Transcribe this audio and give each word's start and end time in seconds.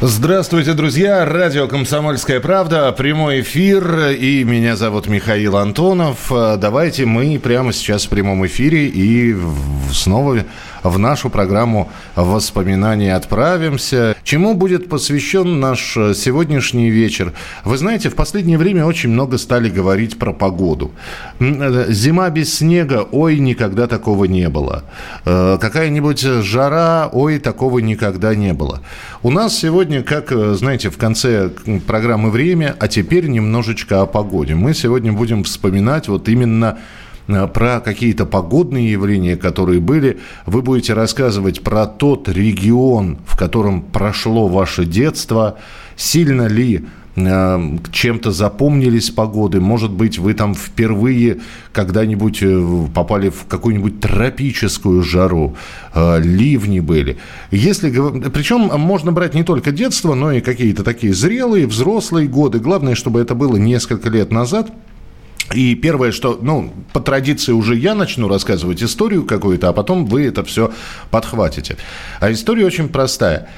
Здравствуйте, 0.00 0.74
друзья! 0.74 1.24
Радио 1.24 1.66
«Комсомольская 1.68 2.40
правда», 2.40 2.92
прямой 2.92 3.40
эфир, 3.40 4.08
и 4.10 4.44
меня 4.44 4.76
зовут 4.76 5.06
Михаил 5.06 5.56
Антонов. 5.56 6.30
Э, 6.30 6.56
Давайте 6.58 7.06
мы 7.06 7.38
прямо 7.38 7.72
сейчас 7.72 8.04
в 8.04 8.08
прямом 8.08 8.44
эфире 8.46 8.86
и 8.86 9.36
снова 9.92 10.44
в 10.82 10.98
нашу 10.98 11.30
программу 11.30 11.90
«Воспоминания» 12.14 13.16
отправимся. 13.16 14.14
Чему 14.22 14.54
будет 14.54 14.88
посвящен 14.88 15.58
наш 15.58 15.94
сегодняшний 15.94 16.90
вечер? 16.90 17.32
Вы 17.64 17.78
знаете, 17.78 18.10
в 18.10 18.14
последнее 18.14 18.58
время 18.58 18.84
очень 18.84 19.08
много 19.08 19.38
стали 19.38 19.70
говорить 19.70 20.18
про 20.18 20.32
погоду. 20.32 20.92
Э, 21.40 21.86
Зима 21.88 22.28
без 22.30 22.54
снега, 22.54 23.06
ой, 23.10 23.38
никогда 23.38 23.86
такого 23.86 24.26
не 24.26 24.48
было. 24.48 24.84
Э, 25.24 25.58
Какая-нибудь 25.60 26.20
жара, 26.20 27.08
ой, 27.12 27.38
такого 27.38 27.78
никогда 27.78 28.34
не 28.34 28.52
было. 28.52 28.80
У 29.24 29.30
нас 29.30 29.58
сегодня, 29.58 30.02
как, 30.02 30.32
э, 30.32 30.52
знаете, 30.52 30.90
в 30.90 30.98
конце 30.98 31.48
программы 31.86 32.30
«Время», 32.30 32.76
а 32.78 32.88
теперь 32.88 33.26
немножечко 33.26 34.02
о 34.02 34.06
погоде. 34.06 34.54
Мы 34.54 34.74
сегодня 34.74 35.14
будем 35.14 35.44
вспоминать 35.44 36.08
вот 36.08 36.28
именно 36.28 36.76
э, 37.26 37.46
про 37.46 37.80
какие-то 37.80 38.26
погодные 38.26 38.92
явления, 38.92 39.38
которые 39.38 39.80
были. 39.80 40.18
Вы 40.44 40.60
будете 40.60 40.92
рассказывать 40.92 41.62
про 41.62 41.86
тот 41.86 42.28
регион, 42.28 43.16
в 43.26 43.38
котором 43.38 43.80
прошло 43.80 44.46
ваше 44.46 44.84
детство, 44.84 45.56
сильно 45.96 46.46
ли 46.46 46.84
чем-то 47.16 48.32
запомнились 48.32 49.10
погоды. 49.10 49.60
Может 49.60 49.92
быть, 49.92 50.18
вы 50.18 50.34
там 50.34 50.54
впервые 50.54 51.40
когда-нибудь 51.72 52.42
э, 52.42 52.86
попали 52.92 53.28
в 53.28 53.46
какую-нибудь 53.46 54.00
тропическую 54.00 55.02
жару, 55.02 55.56
э, 55.94 56.20
ливни 56.20 56.80
были. 56.80 57.18
Если, 57.52 57.90
причем 58.30 58.68
можно 58.80 59.12
брать 59.12 59.34
не 59.34 59.44
только 59.44 59.70
детство, 59.70 60.14
но 60.14 60.32
и 60.32 60.40
какие-то 60.40 60.82
такие 60.82 61.14
зрелые, 61.14 61.68
взрослые 61.68 62.26
годы. 62.26 62.58
Главное, 62.58 62.96
чтобы 62.96 63.20
это 63.20 63.36
было 63.36 63.56
несколько 63.56 64.08
лет 64.08 64.32
назад. 64.32 64.72
И 65.54 65.74
первое, 65.74 66.10
что, 66.10 66.38
ну, 66.40 66.72
по 66.92 67.00
традиции 67.00 67.52
уже 67.52 67.76
я 67.76 67.94
начну 67.94 68.28
рассказывать 68.28 68.82
историю 68.82 69.24
какую-то, 69.24 69.68
а 69.68 69.72
потом 69.72 70.06
вы 70.06 70.26
это 70.26 70.42
все 70.42 70.72
подхватите. 71.10 71.76
А 72.18 72.32
история 72.32 72.64
очень 72.64 72.88
простая. 72.88 73.48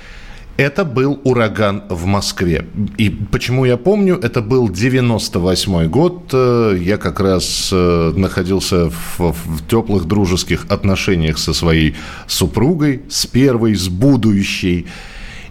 Это 0.56 0.86
был 0.86 1.20
ураган 1.24 1.82
в 1.90 2.06
Москве. 2.06 2.64
И 2.96 3.10
почему 3.10 3.66
я 3.66 3.76
помню, 3.76 4.18
это 4.22 4.40
был 4.40 4.70
98 4.70 5.88
год. 5.88 6.30
Э, 6.32 6.78
Я 6.80 6.96
как 6.96 7.20
раз 7.20 7.68
э, 7.72 8.12
находился 8.16 8.88
в, 8.88 9.18
в 9.18 9.66
теплых 9.68 10.06
дружеских 10.06 10.66
отношениях 10.70 11.36
со 11.38 11.52
своей 11.52 11.94
супругой, 12.26 13.02
с 13.10 13.26
первой, 13.26 13.74
с 13.74 13.88
будущей. 13.88 14.86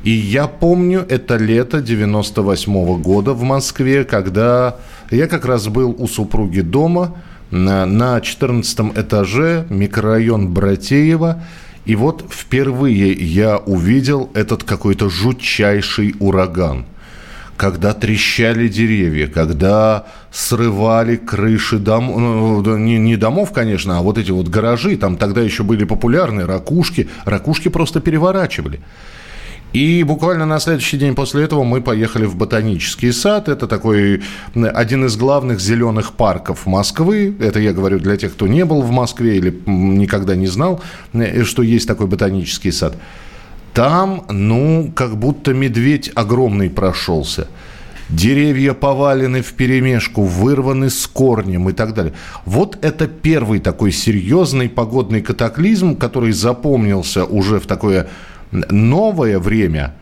И 0.04 0.10
я 0.10 0.48
помню 0.48 1.06
это 1.08 1.38
лето 1.38 1.82
98 1.82 3.02
года 3.02 3.34
в 3.34 3.44
Москве, 3.44 4.06
когда 4.06 4.78
я 5.12 5.28
как 5.28 5.46
раз 5.46 5.68
был 5.68 5.96
у 5.98 6.08
супруги 6.08 6.62
дома 6.62 7.16
на, 7.52 7.86
на 7.86 8.22
14 8.22 8.98
этаже, 8.98 9.68
микрорайон 9.70 10.52
Братеева. 10.52 11.44
И 11.86 11.96
вот 11.96 12.26
впервые 12.30 13.12
я 13.14 13.58
увидел 13.58 14.30
этот 14.34 14.64
какой-то 14.64 15.10
жутчайший 15.10 16.16
ураган 16.20 16.86
когда 17.58 17.94
трещали 17.94 18.68
деревья, 18.68 19.28
когда 19.28 20.06
срывали 20.32 21.16
крыши 21.16 21.78
дом, 21.78 22.08
ну, 22.08 22.78
не, 22.78 22.98
не 22.98 23.16
домов, 23.16 23.54
конечно, 23.54 23.98
а 23.98 24.02
вот 24.02 24.18
эти 24.18 24.32
вот 24.32 24.50
гаражи, 24.50 24.98
там 24.98 25.18
тогда 25.18 25.42
еще 25.42 25.64
были 25.64 25.86
популярны 25.86 26.46
ракушки, 26.46 27.10
ракушки 27.24 27.70
просто 27.70 28.02
переворачивали. 28.02 28.82
И 29.74 30.04
буквально 30.04 30.46
на 30.46 30.60
следующий 30.60 30.98
день 30.98 31.16
после 31.16 31.44
этого 31.44 31.64
мы 31.64 31.82
поехали 31.82 32.26
в 32.26 32.36
ботанический 32.36 33.12
сад. 33.12 33.50
Это 33.50 33.68
такой 33.68 34.22
один 34.54 35.06
из 35.06 35.18
главных 35.18 35.60
зеленых 35.60 36.14
парков 36.14 36.66
Москвы. 36.66 37.36
Это 37.40 37.60
я 37.60 37.74
говорю 37.74 38.00
для 38.00 38.16
тех, 38.16 38.34
кто 38.34 38.48
не 38.48 38.64
был 38.64 38.82
в 38.82 38.92
Москве 38.92 39.38
или 39.38 39.62
никогда 39.66 40.36
не 40.36 40.48
знал, 40.48 40.82
э, 41.14 41.44
что 41.44 41.62
есть 41.62 41.88
такой 41.88 42.08
ботанический 42.08 42.72
сад. 42.72 42.96
Там, 43.74 44.26
ну, 44.30 44.94
как 44.96 45.18
будто 45.18 45.54
медведь 45.54 46.10
огромный 46.16 46.70
прошелся. 46.70 47.50
Деревья 48.08 48.74
повалены 48.74 49.42
в 49.42 49.52
перемешку, 49.54 50.24
вырваны 50.24 50.90
с 50.90 51.08
корнем 51.08 51.70
и 51.70 51.74
так 51.74 51.94
далее. 51.94 52.14
Вот 52.46 52.78
это 52.82 53.08
первый 53.08 53.60
такой 53.60 53.92
серьезный 53.92 54.70
погодный 54.70 55.22
катаклизм, 55.22 55.98
который 55.98 56.32
запомнился 56.32 57.26
уже 57.26 57.60
в 57.60 57.66
такое 57.66 58.08
новое 58.52 59.40
время. 59.40 59.94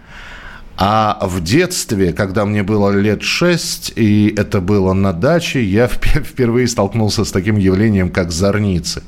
А 0.75 1.19
в 1.21 1.43
детстве, 1.43 2.13
когда 2.13 2.45
мне 2.45 2.63
было 2.63 2.89
лет 2.89 3.21
шесть, 3.21 3.93
и 3.95 4.33
это 4.35 4.59
было 4.59 4.93
на 4.93 5.13
даче, 5.13 5.63
я 5.63 5.85
впе- 5.85 6.23
впервые 6.23 6.67
столкнулся 6.67 7.25
с 7.25 7.31
таким 7.31 7.57
явлением, 7.57 8.09
как 8.09 8.31
зорницы. 8.31 9.03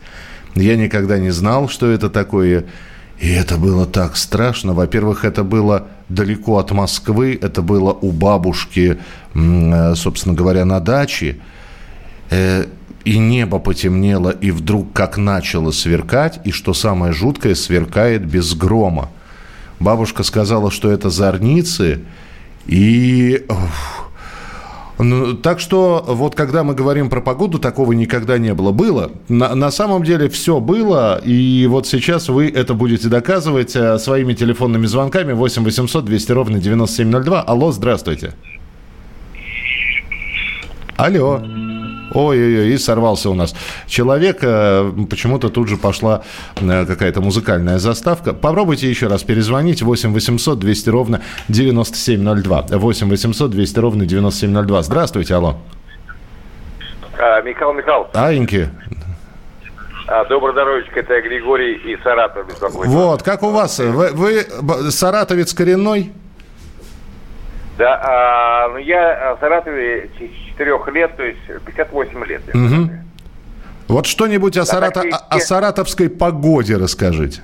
Я 0.53 0.77
никогда 0.77 1.17
не 1.17 1.31
знал, 1.31 1.67
что 1.67 1.89
это 1.89 2.09
такое. 2.09 2.65
И 3.19 3.29
это 3.31 3.57
было 3.57 3.85
так 3.85 4.15
страшно. 4.15 4.73
Во-первых, 4.73 5.25
это 5.25 5.43
было 5.43 5.87
далеко 6.09 6.59
от 6.59 6.71
Москвы, 6.71 7.37
это 7.41 7.61
было 7.61 7.91
у 7.93 8.11
бабушки, 8.11 8.97
э, 9.33 9.95
собственно 9.95 10.35
говоря, 10.35 10.65
на 10.65 10.79
даче. 10.79 11.37
Э, 12.29 12.65
И 13.05 13.19
небо 13.19 13.59
потемнело, 13.59 14.31
и 14.31 14.51
вдруг 14.51 14.91
как 14.93 15.17
начало 15.17 15.71
сверкать, 15.71 16.39
и 16.43 16.51
что 16.51 16.73
самое 16.73 17.13
жуткое, 17.13 17.53
сверкает 17.55 18.25
без 18.25 18.55
грома. 18.55 19.09
Бабушка 19.79 20.23
сказала, 20.23 20.71
что 20.71 20.91
это 20.91 21.09
зорницы, 21.09 22.01
и... 22.65 23.45
ну, 24.97 25.33
так 25.33 25.59
что 25.59 26.03
вот 26.07 26.35
когда 26.35 26.63
мы 26.63 26.73
говорим 26.73 27.09
про 27.09 27.21
погоду, 27.21 27.59
такого 27.59 27.91
никогда 27.91 28.37
не 28.37 28.53
было. 28.53 28.71
Было. 28.71 29.11
На, 29.27 29.53
на 29.53 29.71
самом 29.71 30.03
деле 30.03 30.29
все 30.29 30.59
было, 30.59 31.21
и 31.23 31.67
вот 31.69 31.87
сейчас 31.87 32.29
вы 32.29 32.49
это 32.49 32.73
будете 32.73 33.09
доказывать 33.09 33.75
э, 33.75 33.99
своими 33.99 34.33
телефонными 34.33 34.85
звонками 34.85 35.33
8 35.33 35.63
800 35.63 36.05
200 36.05 36.31
ровно 36.31 36.59
9702. 36.59 37.41
Алло, 37.41 37.71
здравствуйте. 37.71 38.33
Алло. 40.97 41.41
Ой-ой-ой, 42.15 42.69
и 42.69 42.77
сорвался 42.77 43.29
у 43.29 43.33
нас 43.33 43.53
человек. 43.87 44.39
э, 44.41 44.91
Почему-то 45.09 45.49
тут 45.49 45.67
же 45.67 45.77
пошла 45.77 46.23
э, 46.59 46.85
какая-то 46.85 47.21
музыкальная 47.21 47.77
заставка. 47.77 48.33
Попробуйте 48.33 48.89
еще 48.89 49.07
раз 49.07 49.23
перезвонить. 49.23 49.81
8 49.81 50.13
800 50.13 50.57
200 50.59 50.89
ровно 50.89 51.21
9702. 51.49 52.65
8 52.69 53.09
800 53.09 53.51
200 53.51 53.79
ровно 53.79 54.05
9702. 54.05 54.81
Здравствуйте, 54.83 55.35
алло. 55.35 55.57
А, 57.17 57.41
Михаил 57.41 57.73
Михайлович, 57.73 58.09
Аиньки. 58.13 58.69
а, 60.07 60.25
доброе 60.25 60.51
здоровечко, 60.53 60.99
это 60.99 61.21
Григорий 61.21 61.97
Саратова 62.03 62.43
беспокоит. 62.43 62.87
Вот, 62.89 63.23
как 63.23 63.43
у 63.43 63.51
вас? 63.51 63.79
Вы, 63.79 64.11
вы 64.11 64.41
саратовец 64.91 65.53
коренной? 65.53 66.11
Да, 67.77 67.99
а, 68.01 68.69
ну 68.69 68.77
я 68.77 69.31
а, 69.31 69.35
в 69.35 69.39
Саратове 69.39 70.09
с 70.17 70.49
4 70.53 70.71
лет, 70.93 71.15
то 71.17 71.23
есть 71.23 71.39
58 71.65 72.23
лет. 72.25 72.41
знаю. 72.53 73.01
Вот 73.87 74.05
что-нибудь 74.07 74.57
о, 74.57 74.65
такие 74.65 75.13
о- 75.13 75.35
о 75.35 75.39
те- 75.39 75.45
саратовской 75.45 76.09
погоде 76.09 76.77
расскажите. 76.77 77.41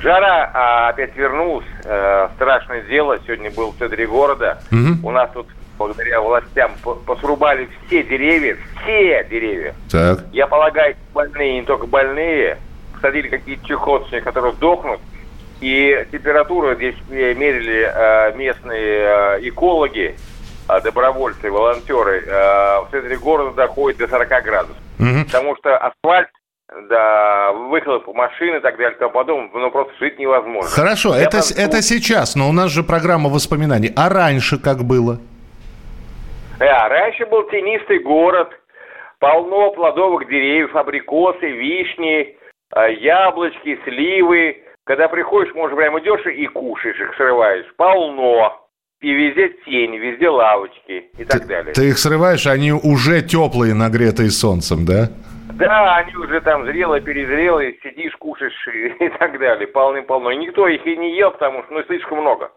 Жара 0.00 0.50
а, 0.54 0.88
опять 0.88 1.14
вернулась, 1.16 1.66
э, 1.84 2.28
страшное 2.34 2.82
дело, 2.82 3.18
сегодня 3.24 3.50
был 3.52 3.70
в 3.72 3.76
центре 3.78 4.06
города. 4.06 4.58
Мгм. 4.70 5.04
У 5.04 5.10
нас 5.12 5.30
тут, 5.32 5.46
благодаря 5.78 6.20
властям, 6.20 6.72
по- 6.82 6.94
посрубали 6.94 7.68
все 7.86 8.02
деревья, 8.02 8.56
все 8.82 9.24
деревья. 9.30 9.74
Так. 9.90 10.24
Я 10.32 10.46
полагаю, 10.48 10.96
больные, 11.14 11.60
не 11.60 11.66
только 11.66 11.86
больные, 11.86 12.58
посадили 12.94 13.28
какие-то 13.28 13.64
чехоточные, 13.66 14.22
которые 14.22 14.54
сдохнут. 14.54 15.00
И 15.62 16.06
температура 16.10 16.74
здесь 16.74 16.96
мерили 17.08 17.88
э, 17.88 18.34
местные 18.36 19.36
э, 19.38 19.48
экологи, 19.48 20.16
э, 20.68 20.80
добровольцы, 20.80 21.52
волонтеры, 21.52 22.24
э, 22.26 22.80
в 22.80 22.88
центре 22.90 23.16
города 23.16 23.54
доходит 23.54 24.00
до 24.00 24.08
40 24.08 24.28
градусов. 24.42 24.76
Мгм. 24.98 25.24
Потому 25.26 25.54
что 25.56 25.76
асфальт, 25.78 26.28
да, 26.88 27.52
выхлоп 27.52 28.08
машины 28.12 28.56
и 28.56 28.60
так 28.60 28.76
далее 28.76 28.96
и 28.96 28.98
тому 28.98 29.12
подобное, 29.12 29.50
ну 29.52 29.70
просто 29.70 29.92
жить 30.00 30.18
невозможно. 30.18 30.68
Хорошо, 30.68 31.14
Я 31.14 31.22
это, 31.26 31.38
там- 31.38 31.64
это 31.64 31.80
сейчас, 31.80 32.34
но 32.34 32.48
у 32.48 32.52
нас 32.52 32.72
же 32.72 32.82
программа 32.82 33.30
воспоминаний. 33.30 33.92
А 33.94 34.08
раньше 34.08 34.58
как 34.58 34.78
было? 34.82 35.18
Да, 36.58 36.88
раньше 36.88 37.24
был 37.26 37.44
тенистый 37.44 38.00
город, 38.00 38.50
полно 39.20 39.70
плодовых 39.70 40.26
деревьев, 40.28 40.74
абрикосы, 40.74 41.46
вишни, 41.50 42.36
а, 42.70 42.88
яблочки, 42.88 43.78
сливы. 43.84 44.56
Когда 44.84 45.08
приходишь, 45.08 45.54
может, 45.54 45.76
прямо 45.76 46.00
идешь 46.00 46.26
и 46.26 46.46
кушаешь 46.46 46.98
их, 46.98 47.14
срываешь. 47.16 47.66
Полно. 47.76 48.58
И 49.00 49.12
везде 49.12 49.48
тень, 49.64 49.96
везде 49.96 50.28
лавочки 50.28 51.10
и 51.18 51.24
так 51.24 51.42
ты, 51.42 51.48
далее. 51.48 51.74
Ты 51.74 51.88
их 51.88 51.98
срываешь, 51.98 52.46
они 52.46 52.72
уже 52.72 53.20
теплые, 53.20 53.74
нагретые 53.74 54.30
солнцем, 54.30 54.84
да? 54.86 55.08
Да, 55.54 55.96
они 55.96 56.14
уже 56.16 56.40
там 56.40 56.64
зрелые, 56.66 57.02
перезрелые, 57.02 57.78
сидишь, 57.82 58.14
кушаешь 58.16 58.68
и, 58.68 58.88
и 59.04 59.08
так 59.18 59.38
далее, 59.38 59.66
полным-полно. 59.66 60.30
И 60.30 60.36
никто 60.36 60.68
их 60.68 60.86
и 60.86 60.96
не 60.96 61.16
ел, 61.16 61.32
потому 61.32 61.64
что 61.64 61.74
ну, 61.74 61.82
слишком 61.84 62.20
много. 62.20 62.52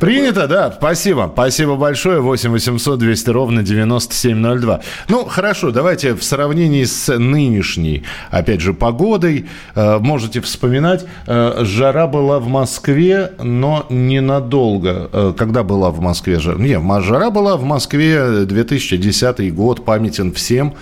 Принято, 0.00 0.46
да. 0.46 0.72
Спасибо. 0.72 1.30
Спасибо 1.32 1.76
большое. 1.76 2.20
8 2.20 2.50
800 2.50 2.98
200 2.98 3.30
ровно 3.30 3.62
9702. 3.62 4.80
Ну, 5.08 5.24
хорошо, 5.24 5.70
давайте 5.70 6.14
в 6.14 6.22
сравнении 6.22 6.84
с 6.84 7.16
нынешней, 7.16 8.04
опять 8.30 8.60
же, 8.60 8.74
погодой, 8.74 9.46
э, 9.74 9.98
можете 9.98 10.40
вспоминать, 10.40 11.04
э, 11.26 11.64
жара 11.64 12.06
была 12.06 12.38
в 12.38 12.48
Москве, 12.48 13.32
но 13.42 13.86
ненадолго. 13.88 15.08
Э, 15.12 15.34
когда 15.36 15.62
была 15.62 15.90
в 15.90 16.00
Москве 16.00 16.38
жара? 16.38 16.58
Не, 16.58 16.80
жара 17.00 17.30
была 17.30 17.56
в 17.56 17.64
Москве 17.64 18.44
2010 18.44 19.50
год, 19.54 19.84
памятен 19.84 20.32
всем. 20.32 20.74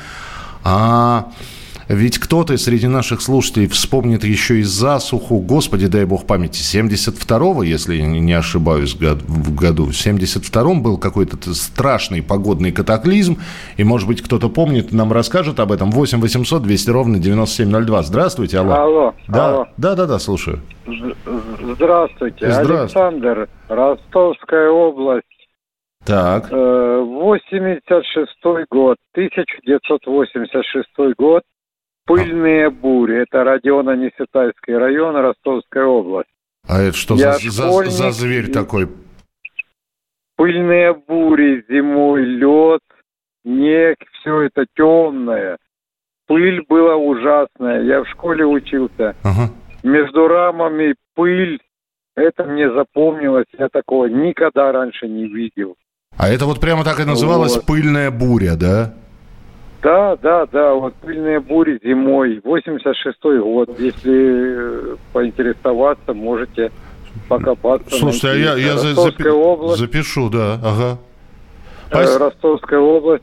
А 0.63 1.31
ведь 1.89 2.19
кто-то 2.19 2.57
среди 2.57 2.89
наших 2.89 3.21
слушателей 3.21 3.69
вспомнит 3.69 4.25
еще 4.25 4.59
и 4.59 4.63
засуху, 4.63 5.39
господи, 5.39 5.87
дай 5.87 6.05
бог 6.05 6.27
памяти, 6.27 6.61
72-го, 6.61 7.63
если 7.63 7.99
не 8.01 8.33
ошибаюсь, 8.33 8.95
в 8.95 9.55
году. 9.55 9.85
В 9.87 9.91
72-м 9.91 10.83
был 10.83 10.99
какой-то 10.99 11.37
страшный 11.55 12.23
погодный 12.23 12.73
катаклизм, 12.73 13.39
и, 13.77 13.85
может 13.85 14.09
быть, 14.09 14.21
кто-то 14.21 14.49
помнит, 14.49 14.93
нам 14.93 15.13
расскажет 15.13 15.61
об 15.61 15.71
этом. 15.71 15.93
8 15.93 16.21
800 16.21 16.63
200 16.63 16.91
ровно 16.91 17.19
9702. 17.19 18.03
Здравствуйте, 18.03 18.59
алло. 18.59 18.75
Алло. 18.75 19.15
Да, 19.29 19.49
алло. 19.49 19.67
да, 19.77 19.95
да, 19.95 20.07
да, 20.07 20.19
слушаю. 20.19 20.61
Здравствуйте. 20.87 22.51
Здравствуйте. 22.51 23.01
Александр, 23.01 23.49
Ростовская 23.69 24.71
область. 24.71 25.25
Так. 26.05 26.51
86 26.51 28.17
э, 28.45 28.65
год, 28.71 28.97
1986 29.15 30.89
год. 31.17 31.43
Пыльные 32.07 32.71
бури. 32.71 33.23
Это 33.23 33.45
Родиона 33.45 33.97
Несетайский 33.97 34.77
район, 34.77 35.17
Ростовская 35.17 35.85
область. 35.85 36.31
А 36.69 36.81
это 36.81 36.97
что 36.97 37.17
за, 37.17 37.33
за, 37.33 37.85
за 37.85 38.11
зверь 38.13 38.51
такой? 38.51 38.89
Пыльные 40.37 40.95
бури, 40.95 41.65
зимой 41.69 42.25
лед, 42.25 42.83
снег, 43.43 43.97
все 44.21 44.43
это 44.43 44.67
темное. 44.77 45.59
Пыль 46.27 46.65
была 46.69 46.97
ужасная. 46.97 47.83
Я 47.83 48.03
в 48.03 48.09
школе 48.09 48.45
учился. 48.45 49.15
Ага. 49.23 49.51
Между 49.83 50.29
рамами 50.29 50.95
пыль. 51.15 51.61
Это 52.17 52.45
мне 52.45 52.73
запомнилось. 52.73 53.47
Я 53.59 53.69
такого 53.69 54.07
никогда 54.07 54.73
раньше 54.73 55.07
не 55.07 55.27
видел. 55.27 55.77
А 56.17 56.29
это 56.29 56.47
вот 56.47 56.61
прямо 56.61 56.83
так 56.83 56.99
и 56.99 57.05
называлось 57.05 57.57
вот. 57.57 57.67
пыльная 57.67 58.11
буря, 58.11 58.57
да? 58.57 58.95
Да, 59.87 60.17
да, 60.17 60.47
да, 60.47 60.75
вот 60.75 60.95
пыльные 60.95 61.39
бури 61.39 61.79
зимой, 61.81 62.39
86-й 62.39 63.39
год. 63.39 63.79
Если 63.79 64.93
э, 64.93 64.97
поинтересоваться, 65.13 66.13
можете 66.13 66.73
покопаться. 67.29 67.97
Слушайте, 67.97 68.31
а 68.31 68.35
я, 68.35 68.57
я 68.57 68.75
запи- 68.75 69.29
область, 69.29 69.79
запишу, 69.79 70.29
да, 70.29 70.55
ага. 70.55 70.99
Э, 71.93 72.19
Ростовская 72.19 72.81
область. 72.81 73.23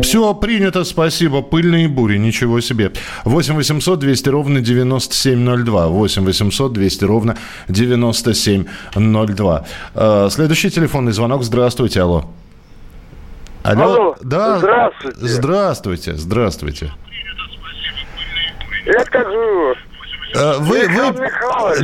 Все, 0.00 0.32
принято, 0.32 0.84
спасибо. 0.84 1.42
Пыльные 1.42 1.88
бури, 1.88 2.16
ничего 2.16 2.60
себе. 2.60 2.92
8 3.24 3.56
800 3.56 3.98
200 3.98 4.28
ровно 4.28 4.60
9702. 4.60 5.88
8 5.88 6.24
800 6.24 6.72
200 6.72 7.04
ровно 7.04 7.36
9702. 7.68 9.66
Э, 9.96 10.28
следующий 10.30 10.70
телефонный 10.70 11.10
звонок. 11.10 11.42
Здравствуйте, 11.42 12.00
алло. 12.00 12.26
Алло. 13.62 13.82
Алло. 13.82 14.16
Да. 14.22 14.58
Здравствуйте. 14.58 15.18
Здравствуйте, 15.20 16.12
здравствуйте. 16.14 16.90
Я 18.86 19.00
скажу. 19.04 19.74
Э, 20.34 20.58
вы, 20.58 20.86
вы, 20.88 21.28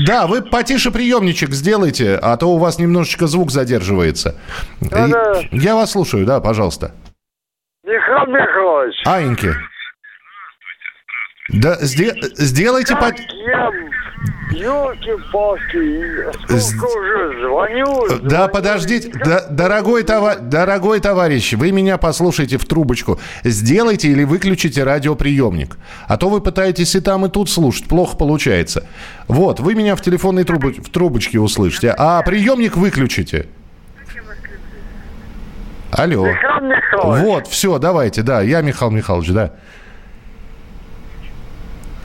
да, 0.06 0.26
вы 0.26 0.43
потише 0.43 0.90
приемничек 0.90 1.50
сделайте, 1.50 2.17
а 2.17 2.37
то 2.37 2.46
у 2.46 2.58
вас 2.58 2.78
немножечко 2.78 3.26
звук 3.26 3.50
задерживается. 3.50 4.37
Да, 4.81 5.08
да. 5.08 5.40
Я 5.50 5.75
вас 5.75 5.93
слушаю, 5.93 6.25
да, 6.25 6.40
пожалуйста. 6.40 6.93
Михаил 7.84 8.26
Михайлович. 8.26 8.94
Аиньки. 9.05 9.55
Да, 11.48 11.76
сде, 11.87 12.14
сделайте... 12.37 12.94
Как 12.94 13.16
по... 13.16 13.22
Елки-палки, 14.52 16.60
сколько 16.60 16.98
уже 16.98 17.40
звоню, 17.40 18.06
звоню. 18.06 18.28
Да, 18.28 18.48
подождите, 18.48 19.12
да, 19.25 19.46
дорогой, 19.50 20.02
товар, 20.02 20.40
дорогой 20.40 21.00
товарищ, 21.00 21.52
вы 21.52 21.72
меня 21.72 21.98
послушайте 21.98 22.56
в 22.56 22.64
трубочку. 22.64 23.20
Сделайте 23.44 24.08
или 24.08 24.25
выключите 24.25 24.82
радиоприемник. 24.82 25.76
А 26.08 26.16
то 26.16 26.28
вы 26.28 26.40
пытаетесь 26.40 26.94
и 26.94 27.00
там, 27.00 27.26
и 27.26 27.28
тут 27.28 27.50
слушать. 27.50 27.87
Плохо 27.87 28.16
получается. 28.16 28.87
Вот, 29.28 29.60
вы 29.60 29.75
меня 29.75 29.94
в 29.94 30.00
телефонной 30.00 30.44
трубу, 30.44 30.70
в 30.70 30.90
трубочке 30.90 31.38
услышите, 31.38 31.94
а 31.96 32.22
приемник 32.22 32.76
выключите. 32.76 33.46
Алло. 35.90 36.26
Михаил 36.26 36.60
Михайлович. 36.62 37.25
Вот, 37.25 37.49
все, 37.49 37.78
давайте, 37.78 38.22
да, 38.22 38.42
я 38.42 38.62
Михаил 38.62 38.90
Михайлович, 38.90 39.31
да. 39.31 39.52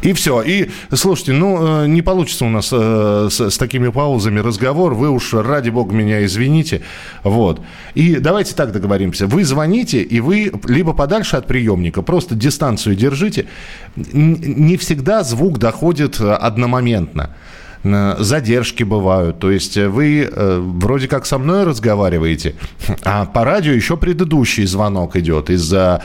И 0.02 0.14
все. 0.14 0.42
И, 0.42 0.70
слушайте, 0.94 1.34
ну, 1.34 1.84
э, 1.84 1.88
не 1.88 2.02
получится 2.02 2.46
у 2.46 2.50
нас 2.50 2.70
э, 2.72 3.28
с, 3.30 3.50
с 3.50 3.58
такими 3.58 3.90
паузами 3.90 4.40
разговор. 4.40 4.94
Вы 4.94 5.10
уж, 5.10 5.34
ради 5.34 5.70
бога, 5.70 5.94
меня 5.94 6.26
извините. 6.26 6.82
Вот. 7.24 7.62
И 7.94 8.16
давайте 8.16 8.56
так 8.56 8.72
договоримся. 8.72 9.28
Вы 9.28 9.44
звоните, 9.44 10.02
и 10.02 10.20
вы 10.20 10.52
либо 10.66 10.94
подальше 10.94 11.38
от 11.38 11.48
приемника, 11.48 12.02
просто 12.02 12.36
дистанцию 12.36 12.96
держите. 12.96 13.48
Не 13.96 14.78
всегда 14.78 15.24
звук 15.24 15.60
доходит 15.60 16.20
э, 16.20 16.34
одномоментно 16.34 17.36
задержки 17.84 18.84
бывают. 18.84 19.40
То 19.40 19.52
есть 19.52 19.78
вы 19.78 20.22
э, 20.24 20.60
вроде 20.60 21.08
как 21.08 21.26
со 21.26 21.38
мной 21.38 21.64
разговариваете, 21.64 22.56
а 23.04 23.26
по 23.26 23.44
радио 23.44 23.74
еще 23.74 23.98
предыдущий 23.98 24.66
звонок 24.66 25.16
идет 25.16 25.50
из-за 25.50 26.04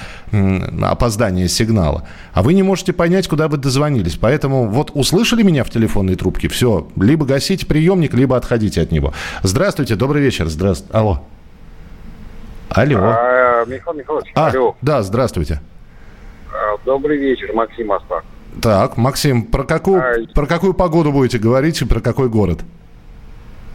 опоздания 0.83 1.49
сигнала. 1.49 2.09
А 2.33 2.43
вы 2.43 2.55
не 2.55 2.63
можете 2.63 2.93
понять, 2.93 3.29
куда 3.29 3.49
вы 3.49 3.57
дозвонились. 3.59 4.17
Поэтому 4.17 4.69
вот 4.69 4.91
услышали 4.95 5.43
меня 5.43 5.65
в 5.65 5.71
телефонной 5.71 6.17
трубке, 6.17 6.49
все, 6.49 6.89
либо 6.97 7.27
гасите 7.27 7.67
приемник, 7.67 8.15
либо 8.15 8.37
отходите 8.37 8.81
от 8.81 8.93
него. 8.93 9.13
Здравствуйте, 9.43 9.97
добрый 9.97 10.23
вечер. 10.23 10.49
Здравствуйте. 10.49 10.97
Алло. 10.97 11.23
Алло. 12.71 12.99
А, 13.01 13.65
Михаил 13.65 13.97
Михайлович, 13.97 14.31
а, 14.35 14.49
алло. 14.49 14.77
Да, 14.83 15.03
здравствуйте. 15.03 15.61
А, 16.53 16.77
добрый 16.85 17.19
вечер, 17.19 17.53
Максим 17.55 17.93
Астак. 17.93 18.25
Так, 18.63 18.97
Максим, 18.97 19.45
про 19.45 19.65
какую, 19.65 20.01
а... 20.01 20.35
про 20.35 20.47
какую 20.47 20.75
погоду 20.75 21.13
будете 21.13 21.39
говорить 21.39 21.81
и 21.83 21.85
про 21.85 22.01
какой 22.01 22.29
город? 22.29 22.61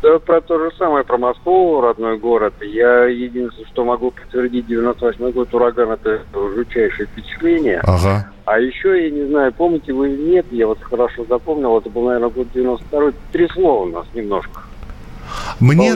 Да, 0.01 0.17
про 0.17 0.41
то 0.41 0.57
же 0.57 0.71
самое, 0.77 1.03
про 1.03 1.17
Москву, 1.17 1.79
родной 1.79 2.17
город. 2.17 2.55
Я 2.61 3.05
единственное, 3.05 3.67
что 3.67 3.85
могу 3.85 4.09
подтвердить, 4.09 4.65
98 4.65 5.31
год 5.31 5.53
ураган, 5.53 5.91
это 5.91 6.21
жутчайшее 6.33 7.07
впечатление. 7.07 7.81
Ага. 7.83 8.31
А 8.45 8.59
еще, 8.59 9.03
я 9.03 9.11
не 9.11 9.27
знаю, 9.27 9.53
помните 9.53 9.93
вы 9.93 10.09
или 10.09 10.31
нет, 10.31 10.45
я 10.51 10.65
вот 10.65 10.79
хорошо 10.81 11.23
запомнил, 11.29 11.77
это 11.77 11.89
был, 11.91 12.05
наверное, 12.07 12.29
год 12.29 12.47
92 12.53 13.11
трясло 13.31 13.83
у 13.83 13.85
нас 13.85 14.07
немножко. 14.15 14.61
Мне, 15.59 15.93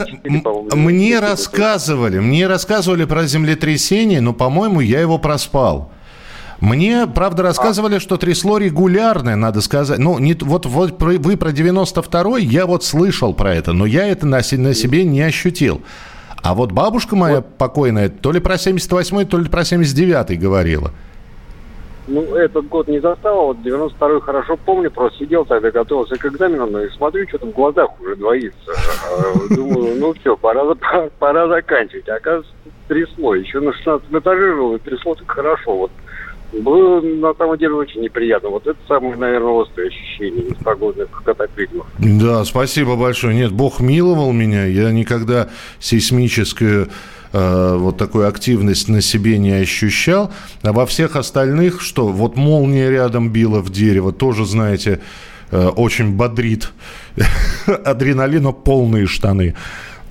мне 0.75 1.19
рассказывали, 1.19 2.19
мне 2.19 2.45
рассказывали 2.47 3.05
про 3.05 3.23
землетрясение, 3.23 4.21
но, 4.21 4.33
по-моему, 4.33 4.79
я 4.81 5.01
его 5.01 5.17
проспал. 5.17 5.91
Мне, 6.61 7.07
правда, 7.07 7.43
рассказывали, 7.43 7.99
что 7.99 8.17
трясло 8.17 8.57
регулярное, 8.57 9.35
надо 9.35 9.61
сказать. 9.61 9.99
Ну, 9.99 10.19
не, 10.19 10.33
вот, 10.33 10.65
вот 10.65 11.01
вы 11.01 11.37
про 11.37 11.49
92-й, 11.51 12.45
я 12.45 12.65
вот 12.65 12.83
слышал 12.83 13.33
про 13.33 13.53
это, 13.53 13.73
но 13.73 13.85
я 13.85 14.07
это 14.07 14.25
на, 14.25 14.37
на 14.37 14.73
себе 14.73 15.03
не 15.03 15.21
ощутил. 15.21 15.81
А 16.41 16.53
вот 16.53 16.71
бабушка 16.71 17.15
моя 17.15 17.37
вот. 17.37 17.57
покойная 17.57 18.09
то 18.09 18.31
ли 18.31 18.39
про 18.39 18.55
78-й, 18.55 19.25
то 19.25 19.37
ли 19.37 19.49
про 19.49 19.61
79-й 19.61 20.37
говорила. 20.37 20.91
Ну, 22.07 22.21
этот 22.35 22.67
год 22.67 22.87
не 22.87 22.99
застал, 22.99 23.39
а 23.39 23.45
вот 23.45 23.57
92-й 23.57 24.21
хорошо 24.21 24.57
помню, 24.63 24.91
просто 24.91 25.17
сидел 25.19 25.43
тогда, 25.43 25.71
готовился 25.71 26.15
к 26.17 26.25
экзаменам, 26.25 26.77
и 26.77 26.87
смотрю, 26.89 27.27
что 27.27 27.39
там 27.39 27.49
в 27.49 27.55
глазах 27.55 27.99
уже 27.99 28.15
двоится. 28.15 28.73
А, 29.09 29.55
думаю, 29.55 29.99
ну 29.99 30.13
все, 30.13 30.37
пора, 30.37 30.75
пора 31.17 31.47
заканчивать. 31.47 32.07
А 32.09 32.15
оказывается, 32.15 32.53
трясло. 32.87 33.33
Еще 33.33 33.59
на 33.59 33.73
16 33.73 34.07
этаже 34.11 34.53
жил, 34.53 34.75
и 34.75 34.79
трясло 34.79 35.15
так 35.15 35.31
хорошо. 35.31 35.77
Вот 35.77 35.91
было 36.61 37.01
на 37.01 37.33
самом 37.33 37.57
деле 37.57 37.73
очень 37.73 38.01
неприятно. 38.01 38.49
Вот 38.49 38.65
это 38.67 38.77
самое, 38.87 39.15
наверное, 39.15 39.61
острое 39.61 39.87
ощущение 39.87 40.45
из 40.45 40.55
погодных 40.55 41.09
катаклизмов. 41.23 41.87
Да, 41.99 42.43
спасибо 42.45 42.95
большое. 42.95 43.35
Нет, 43.35 43.51
Бог 43.51 43.79
миловал 43.79 44.31
меня. 44.31 44.65
Я 44.65 44.91
никогда 44.91 45.49
сейсмическую 45.79 46.89
э, 47.33 47.75
вот 47.77 47.97
такую 47.97 48.27
активность 48.27 48.87
на 48.89 49.01
себе 49.01 49.37
не 49.37 49.51
ощущал. 49.51 50.31
А 50.63 50.71
во 50.71 50.85
всех 50.85 51.15
остальных, 51.15 51.81
что 51.81 52.07
вот 52.07 52.35
молния 52.35 52.89
рядом 52.89 53.29
била 53.29 53.59
в 53.59 53.69
дерево, 53.69 54.11
тоже, 54.11 54.45
знаете, 54.45 55.01
э, 55.51 55.67
очень 55.67 56.15
бодрит. 56.15 56.71
Адреналина 57.85 58.51
полные 58.51 59.05
штаны. 59.05 59.55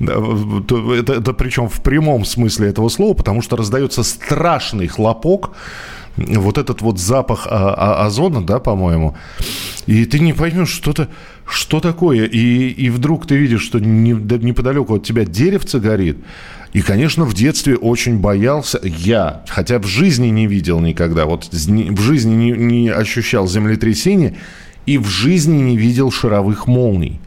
Это, 0.01 1.13
это 1.13 1.33
причем 1.33 1.69
в 1.69 1.81
прямом 1.83 2.25
смысле 2.25 2.69
этого 2.69 2.89
слова, 2.89 3.15
потому 3.15 3.43
что 3.43 3.57
раздается 3.57 4.03
страшный 4.03 4.89
хлопок, 4.89 5.53
вот 6.17 6.59
этот 6.59 6.81
вот 6.83 6.99
запах 6.99 7.47
а, 7.51 7.75
а, 7.75 8.07
озона, 8.07 8.45
да, 8.45 8.59
по-моему, 8.59 9.17
и 9.87 10.05
ты 10.05 10.21
не 10.21 10.33
поймешь, 10.33 10.71
что-то, 10.71 11.09
что 11.47 11.81
такое, 11.81 12.27
и, 12.27 12.69
и 12.69 12.91
вдруг 12.91 13.27
ты 13.27 13.37
видишь, 13.37 13.63
что 13.63 13.79
не, 13.79 14.13
неподалеку 14.13 14.95
от 14.97 15.05
тебя 15.05 15.25
деревце 15.25 15.81
горит, 15.81 16.19
и, 16.73 16.83
конечно, 16.83 17.25
в 17.25 17.35
детстве 17.35 17.77
очень 17.77 18.19
боялся 18.19 18.81
я, 18.83 19.45
хотя 19.49 19.79
в 19.79 19.87
жизни 19.87 20.29
не 20.29 20.47
видел 20.47 20.81
никогда, 20.81 21.25
вот 21.25 21.49
в 21.53 22.01
жизни 22.01 22.35
не, 22.35 22.51
не 22.51 22.89
ощущал 22.89 23.47
землетрясения, 23.47 24.37
и 24.87 24.99
в 24.99 25.07
жизни 25.07 25.59
не 25.59 25.77
видел 25.77 26.11
шаровых 26.11 26.67
молний. 26.67 27.21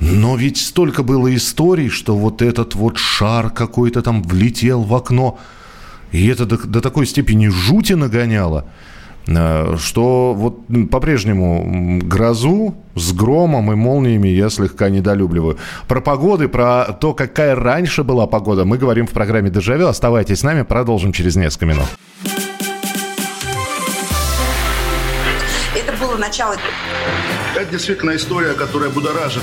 Но 0.00 0.36
ведь 0.36 0.58
столько 0.58 1.02
было 1.02 1.34
историй, 1.34 1.88
что 1.88 2.16
вот 2.16 2.42
этот 2.42 2.74
вот 2.74 2.98
шар 2.98 3.50
какой-то 3.50 4.02
там 4.02 4.22
влетел 4.22 4.82
в 4.82 4.94
окно. 4.94 5.38
И 6.14 6.28
это 6.28 6.46
до, 6.46 6.56
до 6.56 6.80
такой 6.80 7.06
степени 7.06 7.48
жути 7.48 7.94
нагоняло, 7.94 8.66
э, 9.26 9.76
что 9.80 10.32
вот 10.32 10.60
по-прежнему 10.88 12.00
грозу 12.04 12.76
с 12.94 13.12
громом 13.12 13.72
и 13.72 13.74
молниями 13.74 14.28
я 14.28 14.48
слегка 14.48 14.90
недолюбливаю. 14.90 15.58
Про 15.88 16.00
погоды, 16.00 16.46
про 16.46 16.84
то, 17.00 17.14
какая 17.14 17.56
раньше 17.56 18.04
была 18.04 18.28
погода, 18.28 18.64
мы 18.64 18.78
говорим 18.78 19.08
в 19.08 19.10
программе 19.10 19.50
«Дежавю». 19.50 19.88
Оставайтесь 19.88 20.38
с 20.38 20.42
нами, 20.44 20.62
продолжим 20.62 21.12
через 21.12 21.34
несколько 21.34 21.66
минут. 21.66 21.86
Это 25.74 25.92
было 26.00 26.16
начало 26.16 26.54
это 27.56 27.70
действительно 27.70 28.16
история, 28.16 28.52
которая 28.54 28.90
будоражит. 28.90 29.42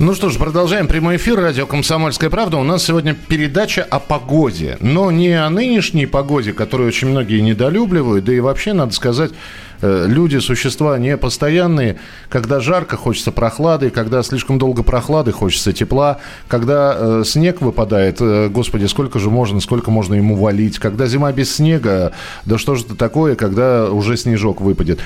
Ну 0.00 0.14
что 0.14 0.30
ж, 0.30 0.38
продолжаем 0.38 0.88
прямой 0.88 1.16
эфир. 1.16 1.38
Радио 1.38 1.66
«Комсомольская 1.66 2.30
правда». 2.30 2.56
У 2.56 2.62
нас 2.62 2.84
сегодня 2.84 3.12
передача 3.14 3.82
о 3.82 4.00
погоде. 4.00 4.78
Но 4.80 5.10
не 5.10 5.34
о 5.34 5.50
нынешней 5.50 6.06
погоде, 6.06 6.54
которую 6.54 6.88
очень 6.88 7.08
многие 7.08 7.40
недолюбливают. 7.40 8.24
Да 8.24 8.32
и 8.32 8.40
вообще, 8.40 8.72
надо 8.72 8.94
сказать, 8.94 9.32
э, 9.82 10.06
люди, 10.08 10.38
существа 10.38 10.96
не 10.96 11.18
постоянные. 11.18 11.98
Когда 12.30 12.60
жарко, 12.60 12.96
хочется 12.96 13.30
прохлады. 13.30 13.90
Когда 13.90 14.22
слишком 14.22 14.58
долго 14.58 14.82
прохлады, 14.82 15.32
хочется 15.32 15.74
тепла. 15.74 16.16
Когда 16.48 16.96
э, 16.96 17.22
снег 17.26 17.60
выпадает, 17.60 18.22
э, 18.22 18.48
господи, 18.48 18.86
сколько 18.86 19.18
же 19.18 19.28
можно, 19.28 19.60
сколько 19.60 19.90
можно 19.90 20.14
ему 20.14 20.34
валить. 20.34 20.78
Когда 20.78 21.04
зима 21.08 21.30
без 21.32 21.54
снега, 21.56 22.12
да 22.46 22.56
что 22.56 22.74
же 22.74 22.86
это 22.86 22.96
такое, 22.96 23.34
когда 23.34 23.90
уже 23.90 24.16
снежок 24.16 24.62
выпадет 24.62 25.00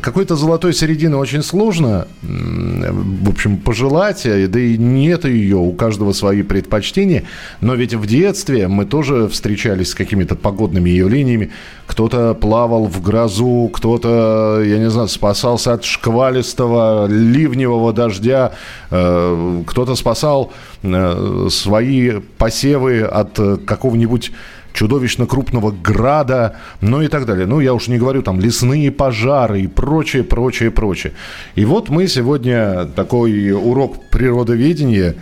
какой-то 0.00 0.36
золотой 0.36 0.72
середины 0.72 1.16
очень 1.16 1.42
сложно, 1.42 2.06
в 2.22 3.28
общем, 3.28 3.56
пожелать, 3.56 4.26
э, 4.26 4.46
да 4.46 4.60
и 4.60 4.76
нет 4.76 5.24
ее, 5.24 5.56
у 5.56 5.72
каждого 5.72 6.12
свои 6.12 6.42
предпочтения. 6.42 7.24
Но 7.60 7.74
ведь 7.74 7.94
в 7.94 8.06
детстве 8.06 8.68
мы 8.68 8.84
тоже 8.84 9.28
встречались 9.28 9.90
с 9.90 9.94
какими-то 9.94 10.36
погодными 10.36 10.90
явлениями. 10.90 11.50
Кто-то 11.86 12.34
плавал 12.34 12.86
в 12.86 13.02
грозу, 13.02 13.70
кто-то, 13.72 14.62
я 14.64 14.78
не 14.78 14.90
знаю, 14.90 15.08
спасался 15.08 15.74
от 15.74 15.84
шквалистого 15.84 17.06
ливневого 17.08 17.92
дождя, 17.92 18.52
э, 18.90 19.62
кто-то 19.66 19.96
спасал 19.96 20.52
э, 20.82 21.48
свои 21.50 22.20
посевы 22.38 23.02
от 23.02 23.38
какого-нибудь 23.66 24.32
чудовищно 24.72 25.26
крупного 25.26 25.70
града, 25.70 26.56
ну 26.80 27.02
и 27.02 27.08
так 27.08 27.26
далее. 27.26 27.46
Ну, 27.46 27.60
я 27.60 27.74
уж 27.74 27.88
не 27.88 27.98
говорю 27.98 28.22
там 28.22 28.40
лесные 28.40 28.90
пожары 28.90 29.62
и 29.62 29.66
прочее, 29.66 30.24
прочее, 30.24 30.70
прочее. 30.70 31.12
И 31.54 31.64
вот 31.64 31.88
мы 31.88 32.08
сегодня 32.08 32.86
такой 32.86 33.52
урок 33.52 34.08
природоведения 34.10 35.16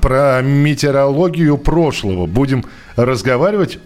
про 0.00 0.40
метеорологию 0.42 1.58
прошлого 1.58 2.26
будем 2.26 2.64
разговаривать. 2.96 3.78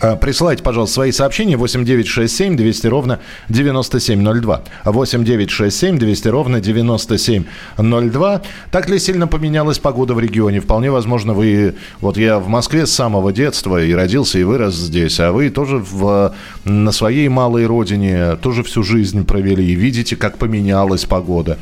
А, 0.00 0.16
присылайте, 0.16 0.62
пожалуйста, 0.62 0.94
свои 0.94 1.12
сообщения 1.12 1.56
8967 1.56 2.56
200 2.56 2.86
ровно 2.86 3.20
9702. 3.48 4.62
8967 4.84 5.98
200 5.98 6.28
ровно 6.28 6.60
9702. 6.60 8.42
Так 8.70 8.88
ли 8.88 8.98
сильно 8.98 9.26
поменялась 9.26 9.78
погода 9.78 10.14
в 10.14 10.20
регионе? 10.20 10.60
Вполне 10.60 10.90
возможно, 10.90 11.32
вы... 11.34 11.74
Вот 12.00 12.16
я 12.16 12.38
в 12.38 12.48
Москве 12.48 12.86
с 12.86 12.92
самого 12.92 13.32
детства 13.32 13.82
и 13.82 13.92
родился, 13.92 14.38
и 14.38 14.44
вырос 14.44 14.74
здесь, 14.74 15.18
а 15.20 15.32
вы 15.32 15.50
тоже 15.50 15.78
в, 15.78 16.34
на 16.64 16.92
своей 16.92 17.28
малой 17.28 17.66
родине 17.66 18.36
тоже 18.36 18.62
всю 18.62 18.82
жизнь 18.82 19.24
провели 19.24 19.64
и 19.64 19.74
видите, 19.74 20.16
как 20.16 20.36
поменялась 20.38 21.04
погода. 21.04 21.58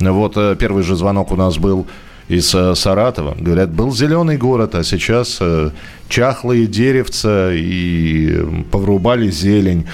Вот 0.00 0.36
э, 0.36 0.56
первый 0.58 0.82
же 0.82 0.96
звонок 0.96 1.30
у 1.32 1.36
нас 1.36 1.58
был 1.58 1.86
из 2.28 2.54
э, 2.54 2.74
Саратова. 2.74 3.34
Говорят, 3.38 3.70
был 3.70 3.92
зеленый 3.92 4.36
город, 4.36 4.74
а 4.74 4.82
сейчас 4.82 5.38
э, 5.40 5.70
чахлые 6.08 6.66
деревца 6.66 7.52
и 7.52 8.64
поврубали 8.70 9.28
зелень. 9.28 9.86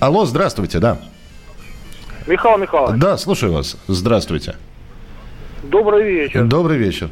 Алло, 0.00 0.24
здравствуйте, 0.24 0.78
да. 0.78 0.98
Михаил 2.26 2.58
Михайлович. 2.58 3.00
Да, 3.00 3.16
слушаю 3.16 3.52
вас. 3.52 3.76
Здравствуйте. 3.86 4.56
Добрый 5.62 6.04
вечер. 6.04 6.44
Добрый 6.44 6.78
вечер. 6.78 7.10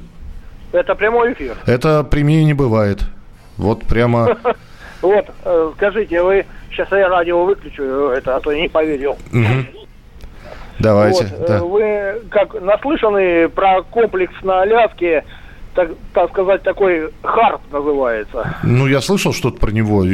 Это 0.73 0.95
прямой 0.95 1.33
эфир? 1.33 1.57
Это 1.67 2.05
прямее 2.05 2.45
не 2.45 2.55
бывает. 2.55 3.01
Вот 3.57 3.83
прямо... 3.85 4.39
Вот, 5.03 5.27
э, 5.45 5.73
скажите, 5.77 6.23
вы... 6.23 6.47
Сейчас 6.71 6.91
я 6.91 7.09
радио 7.09 7.45
выключу, 7.45 7.83
это, 7.83 8.37
а 8.37 8.41
то 8.41 8.51
я 8.51 8.63
не 8.63 8.69
поверил. 8.69 9.17
Давайте. 10.79 11.25
Вот. 11.25 11.49
Да. 11.49 11.65
Вы 11.65 12.23
как 12.31 12.61
наслышаны 12.61 13.49
про 13.49 13.83
комплекс 13.83 14.35
на 14.43 14.63
Аляске, 14.63 15.25
так, 15.75 15.91
так 16.15 16.31
сказать, 16.31 16.63
такой 16.63 17.11
харп 17.23 17.61
называется. 17.71 18.57
Ну, 18.63 18.87
я 18.87 19.01
слышал 19.01 19.33
что-то 19.33 19.59
про 19.59 19.71
него. 19.71 20.05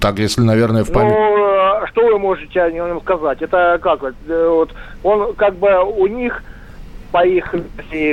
Так, 0.00 0.18
если, 0.18 0.42
наверное, 0.42 0.84
в 0.84 0.92
память... 0.92 1.12
Ну, 1.12 1.44
а 1.82 1.86
что 1.88 2.06
вы 2.06 2.18
можете 2.18 2.60
о 2.60 2.70
нем 2.70 3.00
сказать? 3.00 3.40
Это 3.42 3.78
как? 3.82 4.02
Э, 4.04 4.48
вот, 4.48 4.74
он 5.02 5.34
как 5.34 5.56
бы 5.56 5.82
у 5.84 6.06
них, 6.06 6.42
по 7.10 7.24
их 7.26 7.54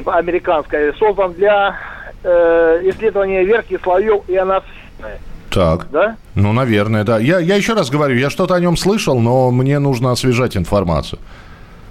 американской, 0.05 0.93
создан 0.95 1.33
для 1.33 1.75
э, 2.23 2.81
исследования 2.83 3.43
верхних 3.43 3.81
слоев 3.81 4.23
ионосферы. 4.27 5.19
Так. 5.51 5.87
Да? 5.91 6.15
Ну, 6.35 6.53
наверное, 6.53 7.03
да. 7.03 7.19
Я, 7.19 7.39
я 7.39 7.55
еще 7.55 7.73
раз 7.73 7.89
говорю, 7.89 8.15
я 8.15 8.29
что-то 8.29 8.55
о 8.55 8.59
нем 8.59 8.77
слышал, 8.77 9.19
но 9.19 9.51
мне 9.51 9.79
нужно 9.79 10.11
освежать 10.11 10.55
информацию. 10.55 11.19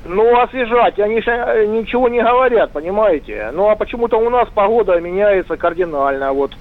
Ну, 0.04 0.40
освежать, 0.40 0.98
они 0.98 1.20
э, 1.24 1.66
ничего 1.66 2.08
не 2.08 2.22
говорят, 2.22 2.70
понимаете? 2.72 3.50
Ну, 3.52 3.68
а 3.68 3.76
почему-то 3.76 4.16
у 4.16 4.30
нас 4.30 4.48
погода 4.54 4.98
меняется 5.00 5.56
кардинально. 5.56 6.32
Вот 6.32 6.52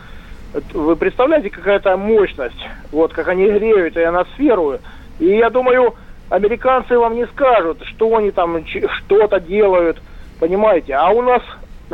вы 0.74 0.96
представляете, 0.96 1.50
какая-то 1.50 1.96
мощность, 1.98 2.68
вот 2.92 3.14
как 3.14 3.28
они 3.28 3.46
греют 3.46 3.98
ионосферу. 3.98 4.80
И 5.20 5.26
я 5.26 5.50
думаю, 5.50 5.96
американцы 6.30 6.98
вам 6.98 7.16
не 7.16 7.26
скажут, 7.28 7.84
что 7.84 8.16
они 8.16 8.32
там 8.32 8.64
что-то 8.66 9.40
делают, 9.40 10.02
понимаете? 10.40 10.94
А 10.96 11.10
у 11.10 11.22
нас 11.22 11.42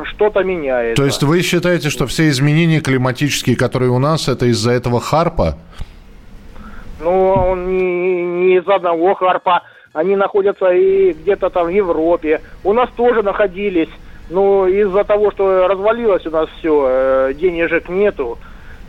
что-то 0.04 0.44
меняется. 0.44 1.02
То 1.02 1.06
есть 1.06 1.24
вы 1.24 1.42
считаете, 1.42 1.90
что 1.90 2.08
все 2.08 2.30
изменения 2.30 2.80
климатические, 2.80 3.56
которые 3.56 3.92
у 3.92 4.00
нас, 4.00 4.28
это 4.28 4.46
из-за 4.48 4.72
этого 4.72 5.00
харпа? 5.00 5.58
Ну, 7.00 7.34
он 7.34 7.68
не, 7.68 8.24
не 8.24 8.58
из 8.58 8.68
одного 8.68 9.14
харпа. 9.16 9.64
Они 9.94 10.16
находятся 10.16 10.72
и 10.72 11.14
где-то 11.14 11.50
там 11.50 11.68
в 11.68 11.70
Европе. 11.70 12.42
У 12.64 12.74
нас 12.74 12.90
тоже 12.96 13.22
находились. 13.22 13.90
Но 14.30 14.68
из-за 14.68 15.04
того, 15.04 15.32
что 15.32 15.68
развалилось 15.68 16.26
у 16.26 16.32
нас 16.32 16.50
все, 16.58 16.88
э, 16.90 17.34
денежек 17.36 17.90
нету, 17.90 18.40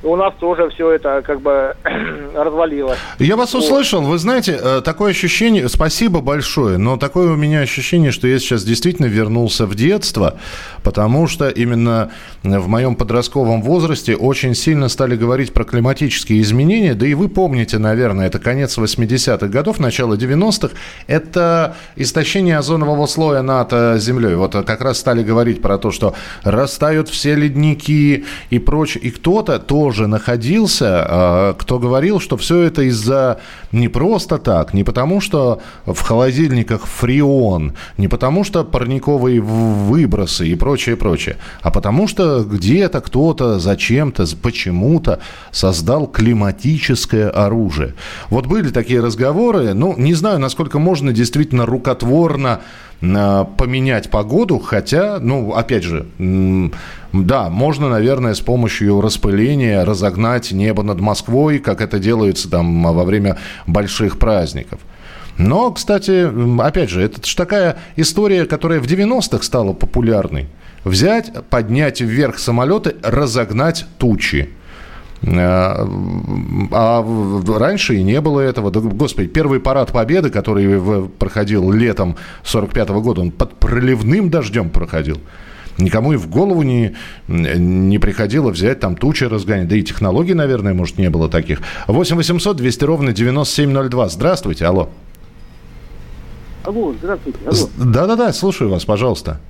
у 0.04 0.16
нас 0.16 0.34
тоже 0.38 0.68
все 0.70 0.92
это 0.92 1.22
как 1.22 1.40
бы 1.40 1.74
развалилось. 2.34 2.98
Я 3.18 3.36
вас 3.36 3.54
услышал. 3.54 4.02
Вы 4.02 4.18
знаете, 4.18 4.58
э, 4.60 4.82
такое 4.84 5.10
ощущение, 5.10 5.68
спасибо 5.68 6.20
большое, 6.20 6.78
но 6.78 6.96
такое 6.96 7.32
у 7.32 7.36
меня 7.36 7.60
ощущение, 7.60 8.12
что 8.12 8.28
я 8.28 8.38
сейчас 8.38 8.64
действительно 8.64 9.06
вернулся 9.06 9.66
в 9.66 9.74
детство, 9.74 10.38
потому 10.82 11.26
что 11.26 11.48
именно 11.48 12.10
в 12.42 12.68
моем 12.68 12.96
подростковом 12.96 13.62
возрасте 13.62 14.14
очень 14.14 14.54
сильно 14.54 14.88
стали 14.88 15.16
говорить 15.16 15.52
про 15.52 15.64
климатические 15.64 16.42
изменения, 16.42 16.94
да 16.94 17.06
и 17.06 17.14
вы 17.14 17.28
помните, 17.28 17.78
наверное, 17.78 18.26
это 18.26 18.38
конец 18.38 18.76
80-х 18.76 19.46
годов, 19.48 19.80
начало 19.80 20.14
90-х, 20.14 20.74
это 21.06 21.76
истощение 21.96 22.58
озонового 22.58 23.06
слоя 23.06 23.42
над 23.42 23.72
э, 23.72 23.98
землей. 23.98 24.34
Вот 24.34 24.52
как 24.52 24.82
раз 24.82 24.98
стали 24.98 25.22
говорить 25.22 25.62
про 25.62 25.78
то, 25.78 25.90
что 25.90 26.14
растают 26.42 27.08
все 27.08 27.34
ледники 27.34 28.24
и 28.50 28.58
прочее, 28.58 29.04
и 29.04 29.10
кто-то 29.10 29.58
тоже 29.58 29.93
тоже 29.94 30.08
находился, 30.08 31.06
а, 31.06 31.54
кто 31.54 31.78
говорил, 31.78 32.18
что 32.18 32.36
все 32.36 32.62
это 32.62 32.82
из-за 32.82 33.38
не 33.74 33.88
просто 33.88 34.38
так, 34.38 34.72
не 34.72 34.84
потому 34.84 35.20
что 35.20 35.60
в 35.84 36.00
холодильниках 36.00 36.86
фреон, 36.86 37.74
не 37.98 38.08
потому 38.08 38.44
что 38.44 38.64
парниковые 38.64 39.40
выбросы 39.40 40.48
и 40.48 40.54
прочее, 40.54 40.96
прочее, 40.96 41.36
а 41.60 41.70
потому 41.70 42.06
что 42.06 42.44
где-то 42.44 43.00
кто-то 43.00 43.58
зачем-то, 43.58 44.24
почему-то 44.40 45.18
создал 45.50 46.06
климатическое 46.06 47.28
оружие. 47.28 47.94
Вот 48.30 48.46
были 48.46 48.68
такие 48.70 49.00
разговоры, 49.00 49.74
ну, 49.74 49.94
не 49.98 50.14
знаю, 50.14 50.38
насколько 50.38 50.78
можно 50.78 51.12
действительно 51.12 51.66
рукотворно 51.66 52.60
поменять 53.00 54.08
погоду, 54.08 54.58
хотя, 54.58 55.18
ну, 55.20 55.52
опять 55.52 55.82
же, 55.82 56.06
да, 57.12 57.48
можно, 57.50 57.88
наверное, 57.88 58.34
с 58.34 58.40
помощью 58.40 59.00
распыления 59.00 59.84
разогнать 59.84 60.52
небо 60.52 60.82
над 60.82 61.00
Москвой, 61.00 61.58
как 61.58 61.80
это 61.80 61.98
делается 61.98 62.50
там 62.50 62.82
во 62.82 63.04
время 63.04 63.36
больших 63.66 64.18
праздников. 64.18 64.80
Но, 65.36 65.72
кстати, 65.72 66.28
опять 66.60 66.90
же, 66.90 67.02
это 67.02 67.26
же 67.26 67.36
такая 67.36 67.76
история, 67.96 68.46
которая 68.46 68.80
в 68.80 68.86
90-х 68.86 69.42
стала 69.42 69.72
популярной. 69.72 70.48
Взять, 70.84 71.32
поднять 71.48 72.00
вверх 72.00 72.38
самолеты, 72.38 72.96
разогнать 73.02 73.86
тучи. 73.98 74.50
А, 75.26 75.88
а 76.70 77.58
раньше 77.58 77.96
и 77.96 78.02
не 78.02 78.20
было 78.20 78.40
этого. 78.40 78.70
Господи, 78.70 79.28
первый 79.28 79.60
парад 79.60 79.92
Победы, 79.92 80.30
который 80.30 81.08
проходил 81.18 81.72
летом 81.72 82.16
45 82.44 82.90
-го 82.90 83.00
года, 83.00 83.22
он 83.22 83.30
под 83.30 83.54
проливным 83.58 84.30
дождем 84.30 84.68
проходил. 84.68 85.18
Никому 85.78 86.12
и 86.12 86.16
в 86.16 86.28
голову 86.28 86.62
не, 86.62 86.94
не 87.26 87.98
приходило 87.98 88.50
взять 88.50 88.80
там 88.80 88.96
тучи 88.96 89.24
разгонять. 89.24 89.68
Да 89.68 89.76
и 89.76 89.82
технологий, 89.82 90.34
наверное, 90.34 90.74
может, 90.74 90.98
не 90.98 91.10
было 91.10 91.28
таких. 91.28 91.60
8 91.88 92.16
800 92.16 92.56
200 92.56 92.84
ровно 92.84 93.12
9702. 93.12 94.08
Здравствуйте, 94.08 94.66
алло. 94.66 94.88
Алло, 96.64 96.94
здравствуйте. 96.98 97.38
Алло. 97.46 97.68
Да-да-да, 97.76 98.32
слушаю 98.32 98.70
вас, 98.70 98.84
пожалуйста. 98.84 99.40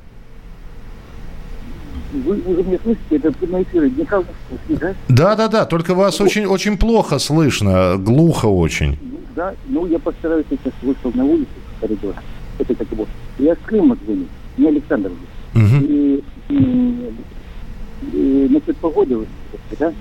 Вы 2.13 2.41
уже 2.47 2.63
меня 2.63 2.79
слышите? 2.83 3.17
Это 3.17 3.33
прямой 3.33 3.63
эфир 3.65 3.91
Михаил 3.91 4.25
да? 4.69 4.95
Да-да-да, 5.09 5.65
только 5.65 5.95
вас 5.95 6.19
ну, 6.21 6.27
очень, 6.27 6.47
очень 6.47 6.79
плохо 6.79 7.19
слышно, 7.19 7.97
глухо 7.99 8.47
очень. 8.47 8.97
Да, 9.35 9.53
ну 9.67 9.85
я 9.87 9.99
постараюсь 9.99 10.47
сейчас 10.49 10.73
вышел 10.83 11.11
на 11.13 11.25
улицу, 11.25 11.49
в 11.77 11.81
коридор. 11.81 12.15
Это 12.59 12.75
как 12.75 12.91
его. 12.93 13.07
Я 13.39 13.55
с 13.55 13.59
Крыма 13.67 13.97
звоню, 14.05 14.27
не 14.57 14.69
Александр. 14.69 15.11
Угу. 15.55 15.85
И, 15.87 16.25
и, 16.49 17.13
и 18.13 18.49
насчет 18.51 18.77
погоды, 18.79 19.27
да? 19.79 19.93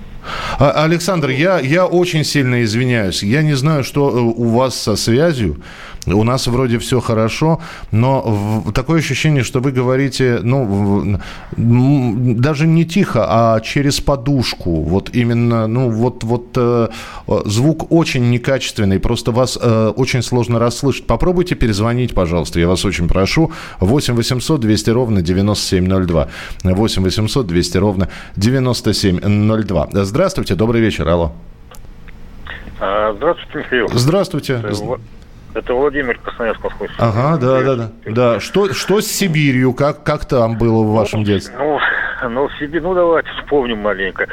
А, 0.58 0.84
Александр, 0.84 1.30
я, 1.30 1.58
я 1.58 1.86
очень 1.86 2.24
сильно 2.24 2.62
извиняюсь. 2.62 3.22
Я 3.22 3.42
не 3.42 3.54
знаю, 3.54 3.84
что 3.84 4.10
э, 4.10 4.20
у 4.20 4.48
вас 4.48 4.74
со 4.74 4.96
связью. 4.96 5.60
У 6.06 6.24
нас 6.24 6.46
вроде 6.46 6.78
все 6.78 7.00
хорошо, 7.00 7.60
но 7.90 8.62
такое 8.74 8.98
ощущение, 8.98 9.42
что 9.42 9.60
вы 9.60 9.72
говорите, 9.72 10.40
ну, 10.42 11.18
даже 11.56 12.66
не 12.66 12.84
тихо, 12.84 13.26
а 13.28 13.60
через 13.60 14.00
подушку. 14.00 14.82
Вот 14.82 15.10
именно, 15.14 15.66
ну, 15.66 15.90
вот, 15.90 16.24
вот 16.24 16.48
э, 16.56 16.88
звук 17.46 17.90
очень 17.92 18.30
некачественный, 18.30 18.98
просто 18.98 19.32
вас 19.32 19.58
э, 19.60 19.92
очень 19.96 20.22
сложно 20.22 20.58
расслышать. 20.58 21.06
Попробуйте 21.06 21.54
перезвонить, 21.54 22.14
пожалуйста, 22.14 22.60
я 22.60 22.68
вас 22.68 22.84
очень 22.84 23.08
прошу. 23.08 23.52
8 23.80 24.14
800 24.14 24.60
200 24.60 24.90
ровно 24.90 25.22
9702. 25.22 26.28
8 26.64 27.02
800 27.02 27.46
200 27.46 27.78
ровно 27.78 28.08
9702. 28.36 29.88
Здравствуйте, 29.92 30.54
добрый 30.54 30.80
вечер, 30.80 31.08
алло. 31.08 31.32
А, 32.80 33.14
здравствуйте, 33.14 33.58
Михаил. 33.58 33.88
Здравствуйте. 33.92 34.62
Это 35.54 35.72
Владимир 35.72 36.18
Красноярск, 36.18 36.64
Москва. 36.64 36.86
Ага, 36.98 37.38
да, 37.38 37.62
да, 37.62 37.76
да. 37.76 37.90
Да, 38.06 38.40
что, 38.40 38.72
что 38.72 39.00
с 39.00 39.06
Сибирью? 39.06 39.72
Как, 39.72 40.02
как 40.02 40.24
там 40.24 40.58
было 40.58 40.82
в 40.82 40.92
вашем 40.92 41.20
ну, 41.20 41.26
детстве? 41.26 41.54
Ну, 41.56 41.78
ну, 42.28 42.48
в 42.48 42.58
Сибирь, 42.58 42.82
ну, 42.82 42.94
давайте 42.94 43.28
вспомним 43.40 43.78
маленько. 43.78 44.26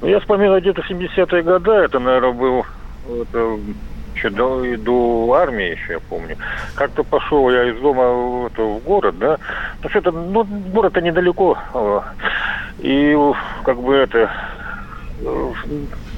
Ну, 0.00 0.08
я 0.08 0.18
вспоминаю 0.18 0.60
где-то 0.60 0.82
70-е 0.82 1.42
годы, 1.42 1.70
это, 1.70 2.00
наверное, 2.00 2.32
был 2.32 2.66
это, 3.22 3.58
еще 4.14 4.30
до, 4.30 4.76
до 4.78 5.32
армии 5.34 5.70
еще, 5.70 5.94
я 5.94 6.00
помню. 6.00 6.36
Как-то 6.74 7.04
пошел 7.04 7.50
я 7.50 7.70
из 7.70 7.80
дома 7.80 8.48
это, 8.48 8.62
в 8.62 8.82
город, 8.82 9.18
да. 9.18 9.38
Ну, 9.82 9.88
что-то, 9.90 10.10
ну, 10.10 10.44
город-то 10.44 11.00
недалеко. 11.00 11.56
А, 11.72 12.04
и 12.80 13.16
как 13.64 13.80
бы 13.80 13.94
это 13.94 14.30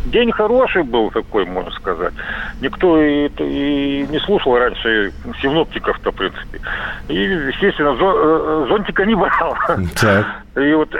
день 0.06 0.32
хороший 0.32 0.82
был 0.82 1.10
такой, 1.10 1.44
можно 1.44 1.70
сказать. 1.72 2.12
Никто 2.60 3.00
и, 3.00 3.28
и 3.38 4.06
не 4.10 4.18
слушал 4.20 4.56
раньше 4.56 5.12
синоптиков-то, 5.40 6.10
в 6.10 6.14
принципе. 6.14 6.60
И, 7.08 7.14
естественно, 7.14 7.96
э, 7.98 8.66
зонтика 8.68 9.04
не 9.04 9.14
брал. 9.14 9.56
Так. 10.00 10.26
И 10.56 10.74
вот 10.74 10.90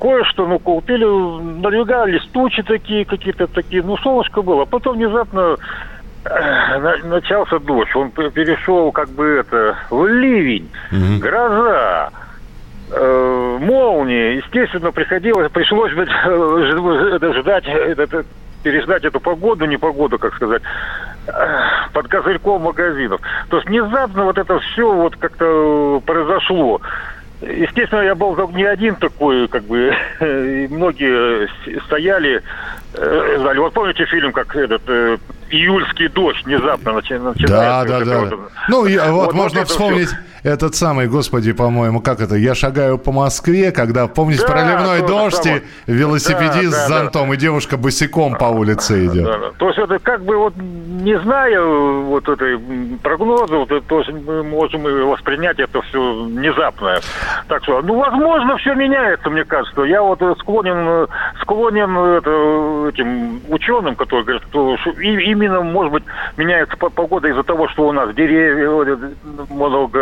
кое-что, 0.00 0.46
ну, 0.46 0.58
купили, 0.58 1.04
надвигались 1.04 2.26
тучи 2.32 2.62
такие, 2.62 3.04
какие-то 3.04 3.46
такие, 3.46 3.82
ну, 3.82 3.98
солнышко 3.98 4.40
было. 4.40 4.64
Потом 4.64 4.96
внезапно 4.96 5.56
э, 6.24 6.96
начался 7.04 7.58
дождь. 7.58 7.94
Он 7.94 8.10
перешел, 8.10 8.92
как 8.92 9.10
бы, 9.10 9.40
это, 9.40 9.76
в 9.90 10.06
ливень, 10.06 10.70
угу. 10.90 11.20
гроза 11.20 12.10
э, 12.90 13.58
молнии, 13.60 14.36
естественно, 14.36 14.90
приходилось, 14.90 15.50
пришлось 15.52 15.92
ждать, 15.92 17.64
ждать 17.64 18.26
переждать 18.64 19.04
эту 19.04 19.20
погоду, 19.20 19.66
непогоду, 19.66 20.18
как 20.18 20.34
сказать, 20.34 20.62
под 21.92 22.08
козырьком 22.08 22.62
магазинов. 22.62 23.20
То 23.50 23.58
есть 23.58 23.68
внезапно 23.68 24.24
вот 24.24 24.38
это 24.38 24.58
все 24.58 24.92
вот 24.92 25.16
как-то 25.16 26.02
произошло. 26.04 26.80
Естественно, 27.42 28.00
я 28.00 28.14
был 28.14 28.34
не 28.52 28.64
один 28.64 28.96
такой, 28.96 29.46
как 29.48 29.64
бы, 29.64 29.94
многие 30.20 31.48
стояли, 31.84 32.42
э, 32.94 33.54
Вот 33.58 33.74
помните 33.74 34.06
фильм, 34.06 34.32
как 34.32 34.56
этот 34.56 34.82
э, 34.88 35.18
июльский 35.54 36.08
дождь 36.08 36.44
внезапно 36.44 36.94
начинается? 36.94 37.46
Да, 37.46 37.84
да, 37.84 38.04
да. 38.04 38.20
Вот, 38.20 38.50
ну, 38.68 38.86
и, 38.86 38.98
вот, 38.98 39.26
вот 39.26 39.34
можно 39.34 39.60
вот 39.60 39.68
вспомнить... 39.68 40.08
Все 40.08 40.18
этот 40.44 40.74
самый, 40.74 41.08
господи, 41.08 41.52
по-моему, 41.52 42.00
как 42.00 42.20
это, 42.20 42.34
я 42.34 42.54
шагаю 42.54 42.98
по 42.98 43.12
Москве, 43.12 43.72
когда, 43.72 44.06
помните, 44.06 44.42
да, 44.42 44.52
проливной 44.52 45.00
дождь 45.00 45.46
и 45.46 45.62
велосипедист 45.86 46.70
да, 46.70 46.76
да, 46.76 46.84
с 46.84 46.88
зонтом, 46.88 47.28
да. 47.30 47.34
и 47.34 47.38
девушка 47.38 47.78
босиком 47.78 48.34
по 48.34 48.44
улице 48.44 49.06
идет. 49.06 49.24
Да, 49.24 49.38
да. 49.38 49.50
То 49.56 49.68
есть 49.68 49.78
это 49.78 49.98
как 49.98 50.22
бы 50.22 50.36
вот 50.36 50.54
не 50.56 51.18
зная 51.20 51.62
вот 51.62 52.28
этой 52.28 52.58
прогноза, 53.02 53.56
вот, 53.56 53.86
то 53.86 53.98
есть 54.00 54.12
мы 54.12 54.42
можем 54.42 54.82
воспринять 55.08 55.58
это 55.58 55.80
все 55.80 56.24
внезапное. 56.24 57.00
Так 57.48 57.62
что, 57.62 57.80
ну, 57.80 57.98
возможно, 57.98 58.58
все 58.58 58.74
меняется, 58.74 59.30
мне 59.30 59.44
кажется. 59.46 59.80
Я 59.84 60.02
вот 60.02 60.20
склонен, 60.40 61.08
склонен 61.40 61.96
это, 61.96 62.90
этим 62.90 63.40
ученым, 63.48 63.96
которые 63.96 64.24
говорят, 64.24 64.42
что 64.50 64.76
именно, 65.44 65.60
может 65.62 65.92
быть, 65.92 66.04
меняется 66.36 66.76
погода 66.76 67.28
из-за 67.28 67.42
того, 67.42 67.68
что 67.68 67.88
у 67.88 67.92
нас 67.92 68.14
деревья 68.14 68.70
много 69.50 69.98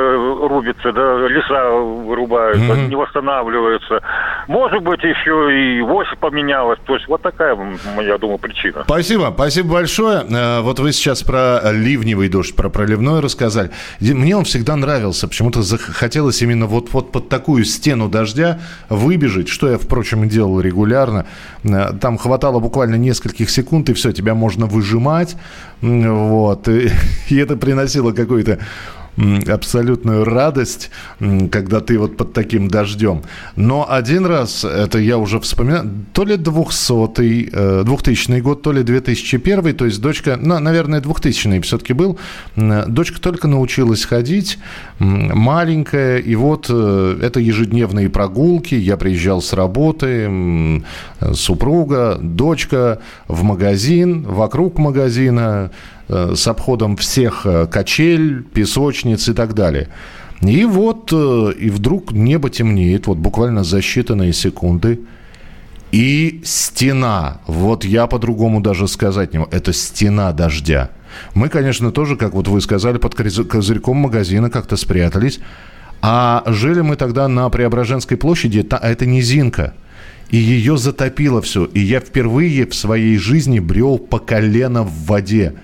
рубится, 0.49 0.93
да, 0.93 1.29
леса 1.29 1.71
вырубают, 1.71 2.59
mm-hmm. 2.59 2.89
не 2.89 2.97
восстанавливаются. 2.97 4.01
Может 4.49 4.83
быть, 4.83 5.03
еще 5.03 5.79
и 5.79 5.81
вось 5.83 6.09
поменялась. 6.21 6.79
То 6.85 6.95
есть 6.95 7.09
вот 7.09 7.23
такая, 7.23 7.57
я 8.01 8.19
думаю, 8.19 8.39
причина. 8.39 8.83
Спасибо, 8.85 9.33
спасибо 9.35 9.73
большое. 9.75 10.25
Э, 10.29 10.61
вот 10.61 10.79
вы 10.79 10.93
сейчас 10.93 11.23
про 11.23 11.61
ливневый 11.73 12.29
дождь, 12.29 12.55
про 12.55 12.69
проливной 12.69 13.21
рассказали. 13.21 13.71
Мне 14.01 14.37
он 14.37 14.45
всегда 14.45 14.77
нравился. 14.77 15.29
Почему-то 15.29 15.63
захотелось 15.63 16.43
именно 16.43 16.67
вот, 16.67 16.93
вот 16.93 17.13
под 17.13 17.29
такую 17.29 17.65
стену 17.65 18.09
дождя 18.09 18.61
выбежать, 18.89 19.49
что 19.49 19.69
я, 19.69 19.79
впрочем, 19.79 20.25
и 20.25 20.29
делал 20.29 20.61
регулярно. 20.61 21.27
Э, 21.65 21.93
там 22.01 22.19
хватало 22.19 22.61
буквально 22.61 22.97
нескольких 22.97 23.51
секунд, 23.51 23.89
и 23.91 23.95
все, 23.95 24.13
тебя 24.13 24.35
можно 24.35 24.67
выжимать. 24.67 25.32
Вот. 25.81 26.69
И, 26.69 26.91
и 27.29 27.37
это 27.37 27.57
приносило 27.57 28.13
какой-то 28.13 28.59
абсолютную 29.17 30.25
радость, 30.25 30.91
когда 31.51 31.81
ты 31.81 31.99
вот 31.99 32.17
под 32.17 32.33
таким 32.33 32.69
дождем. 32.69 33.23
Но 33.57 33.87
один 33.89 34.27
раз, 34.27 34.65
это 34.65 34.99
я 34.99 35.19
уже 35.19 35.39
вспоминаю, 35.41 35.91
то 36.13 36.25
ли 36.25 36.37
200 36.37 37.83
2000 37.85 38.41
год, 38.41 38.63
то 38.63 38.73
ли 38.73 38.83
2001, 38.83 39.75
то 39.77 39.85
есть 39.85 40.01
дочка, 40.01 40.39
ну, 40.41 40.59
наверное, 40.59 41.01
2000 41.01 41.61
все-таки 41.61 41.93
был, 41.93 42.19
дочка 42.57 43.21
только 43.21 43.49
научилась 43.49 44.05
ходить, 44.05 44.59
маленькая, 44.99 46.19
и 46.19 46.35
вот 46.35 46.67
э, 46.69 47.19
это 47.23 47.41
ежедневные 47.41 48.09
прогулки, 48.09 48.75
я 48.75 48.97
приезжал 48.97 49.43
с 49.43 49.53
работы, 49.53 50.83
супруга, 51.35 52.19
дочка 52.21 53.01
в 53.29 53.43
магазин, 53.43 54.23
вокруг 54.23 54.79
магазина, 54.79 55.71
Э, 56.02 56.02
с 56.35 56.47
обходом 56.47 56.97
всех 56.97 57.47
э, 57.47 57.67
качель, 57.67 58.43
песочниц 58.43 59.29
и 59.29 59.33
так 59.33 59.55
далее. 59.55 59.89
И 60.41 60.65
вот, 60.65 61.13
э, 61.13 61.53
и 61.59 61.71
вдруг 61.71 62.13
небо 62.13 62.51
темнеет, 62.51 63.07
вот 63.07 63.19
буквально 63.19 63.65
за 63.65 63.79
считанные 63.79 64.33
секунды, 64.33 65.01
и 65.93 66.41
стена, 66.45 67.41
вот 67.47 67.85
я 67.85 68.07
по-другому 68.07 68.61
даже 68.61 68.89
сказать 68.89 69.33
не 69.33 69.41
могу, 69.41 69.51
это 69.53 69.73
стена 69.73 70.33
дождя. 70.33 70.91
Мы, 71.35 71.49
конечно, 71.49 71.93
тоже, 71.93 72.17
как 72.17 72.33
вот 72.33 72.49
вы 72.49 72.61
сказали, 72.61 72.97
под 72.99 73.15
козырьком 73.15 73.99
магазина 73.99 74.51
как-то 74.51 74.77
спрятались, 74.77 75.41
а 76.01 76.43
жили 76.47 76.81
мы 76.81 76.97
тогда 76.97 77.29
на 77.29 77.49
Преображенской 77.49 78.17
площади, 78.17 78.67
а 78.71 78.89
это 78.89 79.07
низинка, 79.07 79.75
и 80.31 80.39
ее 80.39 80.79
затопило 80.79 81.43
все. 81.43 81.67
И 81.67 81.81
я 81.81 82.01
впервые 82.01 82.67
в 82.67 82.75
своей 82.75 83.19
жизни 83.19 83.61
брел 83.61 83.99
по 83.99 84.19
колено 84.19 84.83
в 84.83 85.07
воде. 85.07 85.55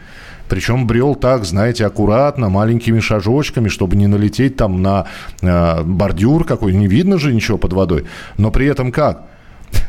Причем 0.49 0.87
брел 0.87 1.15
так, 1.15 1.45
знаете, 1.45 1.87
аккуратно, 1.87 2.49
маленькими 2.49 3.01
шажочками, 3.01 3.69
чтобы 3.69 3.97
не 3.97 4.07
налететь 4.07 4.57
там 4.57 4.83
на 4.83 5.07
э, 5.43 5.83
бордюр 5.83 6.45
какой. 6.45 6.73
Не 6.75 6.89
видно 6.89 7.19
же 7.19 7.35
ничего 7.35 7.59
под 7.59 7.73
водой. 7.73 8.05
Но 8.39 8.51
при 8.51 8.67
этом 8.67 8.93
как? 8.93 9.27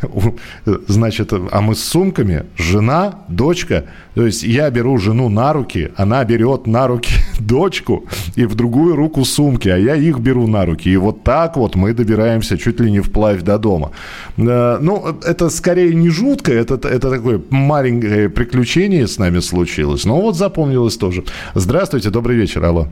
Значит, 0.88 1.34
а 1.34 1.62
мы 1.62 1.76
с 1.76 1.84
сумками, 1.84 2.46
жена, 2.58 3.20
дочка. 3.28 3.86
То 4.16 4.26
есть 4.26 4.44
я 4.44 4.70
беру 4.70 4.98
жену 4.98 5.30
на 5.30 5.54
руки, 5.54 5.92
она 5.96 6.24
берет 6.26 6.68
на 6.68 6.88
руки 6.88 7.14
дочку 7.40 8.06
и 8.36 8.46
в 8.46 8.56
другую 8.56 8.96
руку 8.96 9.26
сумки, 9.26 9.70
а 9.70 9.78
я 9.78 9.96
их 9.96 10.20
беру 10.20 10.48
на 10.48 10.66
руки. 10.66 10.90
И 10.90 10.98
вот 10.98 11.24
так 11.24 11.58
вот 11.58 11.76
мы 11.76 11.94
добираемся 11.94 12.58
чуть 12.58 12.80
ли 12.80 12.92
не 12.92 13.00
вплавь 13.00 13.42
до 13.42 13.58
дома. 13.58 13.92
Э, 14.38 14.78
ну, 14.82 15.18
это 15.26 15.50
скорее 15.50 15.94
не 15.94 16.10
жутко, 16.10 16.52
это, 16.52 16.76
это 16.76 17.10
такое 17.10 17.42
маленькое 17.50 18.30
приключение 18.30 19.08
с 19.08 19.18
нами 19.18 19.40
случилось. 19.40 20.06
Но 20.06 20.22
вот 20.22 20.36
запомнилось 20.36 20.98
тоже. 20.98 21.24
Здравствуйте, 21.56 22.10
добрый 22.10 22.36
вечер, 22.36 22.64
алло. 22.64 22.88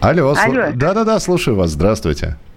Алло, 0.00 0.34
алло. 0.36 0.72
да-да-да, 0.74 1.20
слушаю 1.20 1.56
вас, 1.56 1.70
здравствуйте. 1.70 2.02
Здравствуйте. 2.02 2.51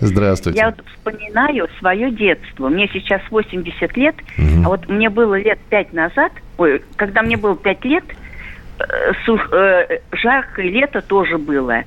Здравствуйте. 0.00 0.58
Я 0.58 0.66
вот 0.66 0.84
вспоминаю 0.94 1.68
свое 1.78 2.10
детство. 2.10 2.68
Мне 2.68 2.88
сейчас 2.92 3.20
80 3.30 3.96
лет, 3.96 4.14
угу. 4.38 4.62
а 4.64 4.68
вот 4.68 4.88
мне 4.88 5.10
было 5.10 5.38
лет 5.38 5.58
5 5.70 5.92
назад, 5.92 6.32
ой, 6.58 6.82
когда 6.96 7.22
мне 7.22 7.36
было 7.36 7.56
5 7.56 7.84
лет, 7.84 8.04
э, 8.78 8.84
сух, 9.24 9.52
э, 9.52 10.00
жаркое 10.12 10.66
лето 10.66 11.02
тоже 11.02 11.38
было. 11.38 11.84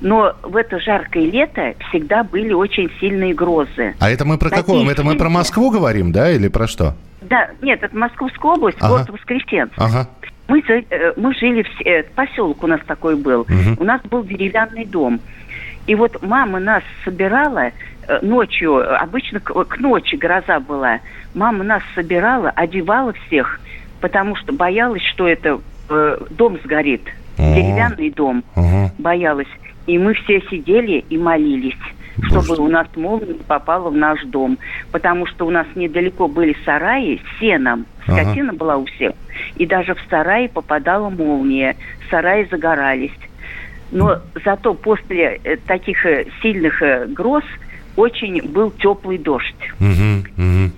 Но 0.00 0.34
в 0.42 0.56
это 0.56 0.80
жаркое 0.80 1.24
лето 1.30 1.74
всегда 1.88 2.24
были 2.24 2.52
очень 2.52 2.90
сильные 3.00 3.32
грозы. 3.32 3.94
А 4.00 4.10
это 4.10 4.24
мы 4.24 4.38
про 4.38 4.50
какого? 4.50 4.88
Это 4.90 5.02
мы 5.02 5.16
про 5.16 5.28
Москву 5.28 5.70
говорим, 5.70 6.12
да, 6.12 6.30
или 6.30 6.48
про 6.48 6.66
что? 6.66 6.94
Да, 7.22 7.48
нет, 7.62 7.82
это 7.82 7.96
Московская 7.96 8.52
область, 8.52 8.76
ага. 8.80 8.88
город 8.88 9.10
Воскресенск. 9.10 9.72
Ага. 9.76 10.08
Мы, 10.46 10.60
э, 10.60 11.12
мы 11.16 11.34
жили 11.34 11.62
в 11.62 11.86
э, 11.86 12.02
поселок 12.14 12.62
у 12.62 12.66
нас 12.66 12.80
такой 12.86 13.16
был. 13.16 13.42
Угу. 13.42 13.76
У 13.78 13.84
нас 13.84 14.02
был 14.02 14.22
деревянный 14.24 14.84
дом. 14.84 15.20
И 15.86 15.94
вот 15.94 16.22
мама 16.22 16.60
нас 16.60 16.82
собирала 17.04 17.70
э, 18.08 18.18
ночью, 18.22 19.00
обычно 19.00 19.40
к, 19.40 19.52
к 19.52 19.78
ночи 19.78 20.16
гроза 20.16 20.60
была. 20.60 21.00
Мама 21.34 21.64
нас 21.64 21.82
собирала, 21.94 22.50
одевала 22.50 23.12
всех, 23.26 23.60
потому 24.00 24.36
что 24.36 24.52
боялась, 24.52 25.02
что 25.02 25.28
это 25.28 25.60
э, 25.90 26.18
дом 26.30 26.58
сгорит. 26.64 27.02
uh 27.36 27.54
Деревянный 27.54 28.10
дом. 28.10 28.44
uh 28.56 28.88
Боялась. 28.98 29.48
И 29.86 29.98
мы 29.98 30.14
все 30.14 30.40
сидели 30.48 31.04
и 31.10 31.18
молились 31.18 31.76
чтобы 32.22 32.56
у 32.56 32.68
нас 32.68 32.86
молния 32.96 33.34
не 33.34 33.40
попала 33.40 33.90
в 33.90 33.96
наш 33.96 34.22
дом. 34.24 34.58
Потому 34.92 35.26
что 35.26 35.46
у 35.46 35.50
нас 35.50 35.66
недалеко 35.74 36.28
были 36.28 36.56
сараи 36.64 37.18
с 37.18 37.40
сеном. 37.40 37.86
Скотина 38.04 38.50
ага. 38.50 38.58
была 38.58 38.76
у 38.76 38.84
всех. 38.84 39.12
И 39.56 39.66
даже 39.66 39.94
в 39.94 39.98
сарае 40.08 40.48
попадала 40.48 41.10
молния. 41.10 41.76
Сараи 42.10 42.46
загорались. 42.50 43.12
Но 43.94 44.18
зато 44.44 44.74
после 44.74 45.40
э, 45.44 45.56
таких 45.56 46.04
э, 46.04 46.26
сильных 46.42 46.82
э, 46.82 47.06
гроз 47.06 47.44
очень 47.96 48.42
был 48.42 48.72
теплый 48.72 49.18
дождь. 49.18 49.54
Угу, 49.78 50.24
угу. 50.36 50.72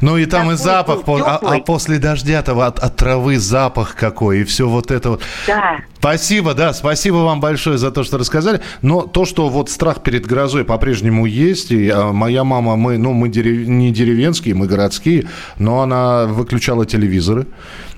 Ну 0.00 0.16
и 0.16 0.26
там 0.26 0.42
Такой 0.42 0.54
и 0.54 0.56
запах, 0.56 0.98
а, 1.06 1.38
а 1.42 1.58
после 1.60 1.98
дождя-то 1.98 2.54
от, 2.66 2.80
от 2.80 2.96
травы 2.96 3.38
запах 3.38 3.94
какой, 3.94 4.40
и 4.40 4.44
все 4.44 4.68
вот 4.68 4.90
это 4.90 5.10
вот. 5.10 5.22
Да. 5.46 5.78
Спасибо, 6.06 6.54
да, 6.54 6.72
спасибо 6.72 7.16
вам 7.16 7.40
большое 7.40 7.78
за 7.78 7.90
то, 7.90 8.04
что 8.04 8.16
рассказали. 8.16 8.60
Но 8.80 9.02
то, 9.02 9.24
что 9.24 9.48
вот 9.48 9.70
страх 9.70 10.04
перед 10.04 10.24
грозой 10.24 10.64
по-прежнему 10.64 11.26
есть, 11.26 11.72
и 11.72 11.88
а, 11.88 12.12
моя 12.12 12.44
мама, 12.44 12.76
мы, 12.76 12.96
ну, 12.96 13.12
мы 13.12 13.28
дерев... 13.28 13.66
не 13.66 13.90
деревенские, 13.90 14.54
мы 14.54 14.68
городские, 14.68 15.26
но 15.58 15.80
она 15.80 16.26
выключала 16.26 16.86
телевизоры. 16.86 17.48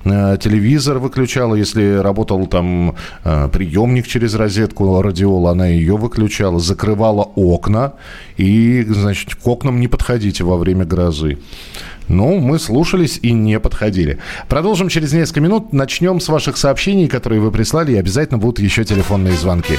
Э, 0.05 0.39
телевизор 0.41 0.99
выключала, 0.99 1.55
если 1.55 1.97
работал 1.97 2.47
там 2.47 2.97
э, 3.25 3.49
приемник 3.53 4.07
через 4.07 4.35
розетку, 4.35 5.03
радиол, 5.03 5.49
она 5.49 5.67
ее 5.67 5.99
выключала, 5.99 6.61
закрывала 6.61 7.23
окна, 7.35 7.93
и, 8.39 8.85
значит, 8.89 9.35
к 9.35 9.47
окнам 9.47 9.81
не 9.81 9.89
подходите 9.89 10.45
во 10.45 10.57
время 10.57 10.87
грозы. 10.87 11.39
Ну, 12.09 12.39
мы 12.39 12.59
слушались 12.59 13.19
и 13.23 13.33
не 13.33 13.61
подходили. 13.61 14.19
Продолжим 14.49 14.89
через 14.89 15.13
несколько 15.13 15.41
минут. 15.41 15.73
Начнем 15.73 16.21
с 16.21 16.29
ваших 16.29 16.57
сообщений, 16.57 17.09
которые 17.09 17.41
вы 17.41 17.51
прислали, 17.51 17.93
и 17.93 17.97
обязательно 17.97 18.39
будут 18.39 18.59
еще 18.59 18.85
телефонные 18.85 19.35
звонки. 19.35 19.79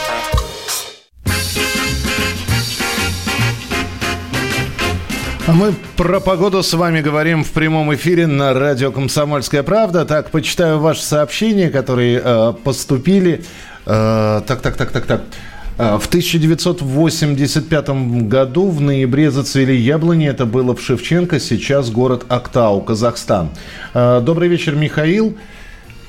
А 5.47 5.53
мы 5.53 5.73
про 5.97 6.19
погоду 6.19 6.61
с 6.61 6.71
вами 6.73 7.01
говорим 7.01 7.43
в 7.43 7.49
прямом 7.51 7.93
эфире 7.95 8.27
на 8.27 8.53
радио 8.53 8.91
«Комсомольская 8.91 9.63
правда». 9.63 10.05
Так, 10.05 10.29
почитаю 10.29 10.79
ваши 10.79 11.01
сообщения, 11.01 11.69
которые 11.69 12.21
э, 12.23 12.53
поступили. 12.63 13.43
Э, 13.87 14.41
так, 14.45 14.61
так, 14.61 14.77
так, 14.77 14.91
так, 14.91 15.05
так. 15.07 15.23
Э, 15.79 15.97
в 15.97 16.07
1985 16.07 17.89
году 18.27 18.69
в 18.69 18.81
ноябре 18.81 19.31
зацвели 19.31 19.75
яблони. 19.75 20.27
Это 20.27 20.45
было 20.45 20.75
в 20.75 20.81
Шевченко, 20.81 21.39
сейчас 21.39 21.89
город 21.89 22.23
Актау, 22.29 22.81
Казахстан. 22.81 23.49
Э, 23.95 24.21
добрый 24.21 24.47
вечер, 24.47 24.75
Михаил. 24.75 25.35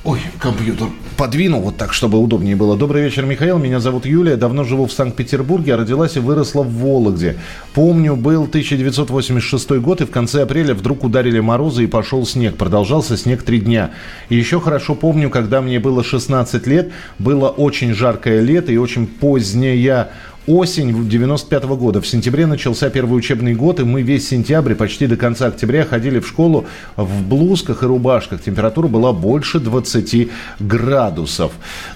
Ой, 0.04 0.20
компьютер 0.40 0.88
подвинул 1.22 1.60
вот 1.60 1.76
так, 1.76 1.92
чтобы 1.92 2.18
удобнее 2.18 2.56
было. 2.56 2.76
Добрый 2.76 3.04
вечер, 3.04 3.24
Михаил. 3.24 3.56
Меня 3.56 3.78
зовут 3.78 4.06
Юлия. 4.06 4.34
Давно 4.34 4.64
живу 4.64 4.86
в 4.86 4.92
Санкт-Петербурге, 4.92 5.74
а 5.74 5.76
родилась 5.76 6.16
и 6.16 6.18
выросла 6.18 6.64
в 6.64 6.72
Вологде. 6.72 7.36
Помню, 7.74 8.16
был 8.16 8.42
1986 8.42 9.70
год, 9.78 10.00
и 10.00 10.04
в 10.04 10.10
конце 10.10 10.42
апреля 10.42 10.74
вдруг 10.74 11.04
ударили 11.04 11.38
морозы 11.38 11.84
и 11.84 11.86
пошел 11.86 12.26
снег. 12.26 12.56
Продолжался 12.56 13.16
снег 13.16 13.44
три 13.44 13.60
дня. 13.60 13.92
И 14.30 14.36
еще 14.36 14.60
хорошо 14.60 14.96
помню, 14.96 15.30
когда 15.30 15.60
мне 15.60 15.78
было 15.78 16.02
16 16.02 16.66
лет, 16.66 16.90
было 17.20 17.48
очень 17.48 17.94
жаркое 17.94 18.40
лето 18.40 18.72
и 18.72 18.76
очень 18.78 19.06
поздняя 19.06 20.10
осень 20.46 21.08
95 21.08 21.64
-го 21.64 21.76
года. 21.76 22.00
В 22.00 22.06
сентябре 22.06 22.46
начался 22.46 22.90
первый 22.90 23.16
учебный 23.16 23.54
год, 23.54 23.80
и 23.80 23.84
мы 23.84 24.02
весь 24.02 24.28
сентябрь, 24.28 24.74
почти 24.74 25.06
до 25.06 25.16
конца 25.16 25.46
октября, 25.46 25.84
ходили 25.84 26.18
в 26.18 26.26
школу 26.26 26.66
в 26.96 27.22
блузках 27.22 27.82
и 27.82 27.86
рубашках. 27.86 28.42
Температура 28.42 28.88
была 28.88 29.12
больше 29.12 29.60
20 29.60 30.30
градусов. 30.60 31.52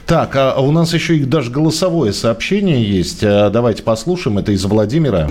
Так, 0.07 0.37
а 0.37 0.61
у 0.61 0.71
нас 0.73 0.95
еще 0.95 1.17
и 1.17 1.25
даже 1.25 1.51
голосовое 1.51 2.13
сообщение 2.13 2.83
есть. 2.83 3.23
А, 3.23 3.51
давайте 3.51 3.83
послушаем. 3.83 4.39
Это 4.39 4.53
из 4.53 4.65
Владимира. 4.65 5.29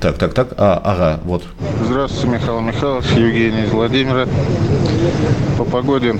Так, 0.00 0.18
так, 0.18 0.34
так. 0.34 0.48
А, 0.58 0.80
ага, 0.84 1.20
вот. 1.24 1.42
Здравствуйте, 1.84 2.38
Михаил 2.38 2.60
Михайлович, 2.60 3.06
Евгений 3.12 3.62
из 3.64 3.70
Владимира. 3.70 4.26
По 5.56 5.64
погоде, 5.64 6.14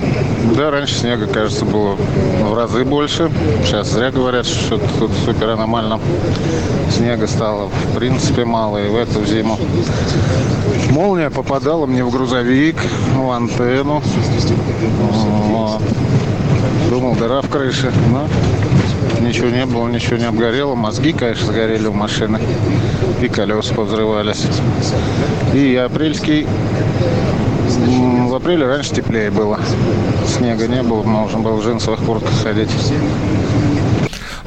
да, 0.55 0.71
раньше 0.71 0.95
снега, 0.95 1.27
кажется, 1.27 1.65
было 1.65 1.95
в 1.95 2.53
разы 2.55 2.85
больше. 2.85 3.29
Сейчас 3.63 3.91
зря 3.91 4.09
говорят, 4.09 4.45
что 4.45 4.79
тут 4.99 5.11
супер 5.25 5.49
аномально. 5.49 5.99
Снега 6.91 7.27
стало, 7.27 7.67
в 7.67 7.95
принципе, 7.95 8.45
мало. 8.45 8.77
И 8.77 8.89
в 8.89 8.95
эту 8.95 9.23
зиму 9.25 9.59
молния 10.89 11.29
попадала 11.29 11.85
мне 11.85 12.03
в 12.03 12.11
грузовик, 12.11 12.77
в 13.15 13.29
антенну. 13.29 14.01
Думал, 16.89 17.15
дыра 17.15 17.41
в 17.41 17.49
крыше, 17.49 17.91
но 18.11 18.27
ничего 19.27 19.49
не 19.49 19.65
было, 19.65 19.87
ничего 19.87 20.17
не 20.17 20.25
обгорело. 20.25 20.75
Мозги, 20.75 21.11
конечно, 21.11 21.47
сгорели 21.47 21.87
у 21.87 21.93
машины. 21.93 22.39
И 23.21 23.27
колеса 23.27 23.73
повзрывались. 23.73 24.45
И 25.53 25.75
апрельский... 25.75 26.47
В 27.67 28.33
апреле 28.33 28.65
раньше 28.65 28.95
теплее 28.95 29.29
было. 29.29 29.59
Снега 30.25 30.67
не 30.67 30.81
было, 30.81 31.03
можно 31.03 31.39
было 31.39 31.57
в 31.57 31.65
джинсовых 31.65 31.99
куртках 31.99 32.31
ходить. 32.43 32.69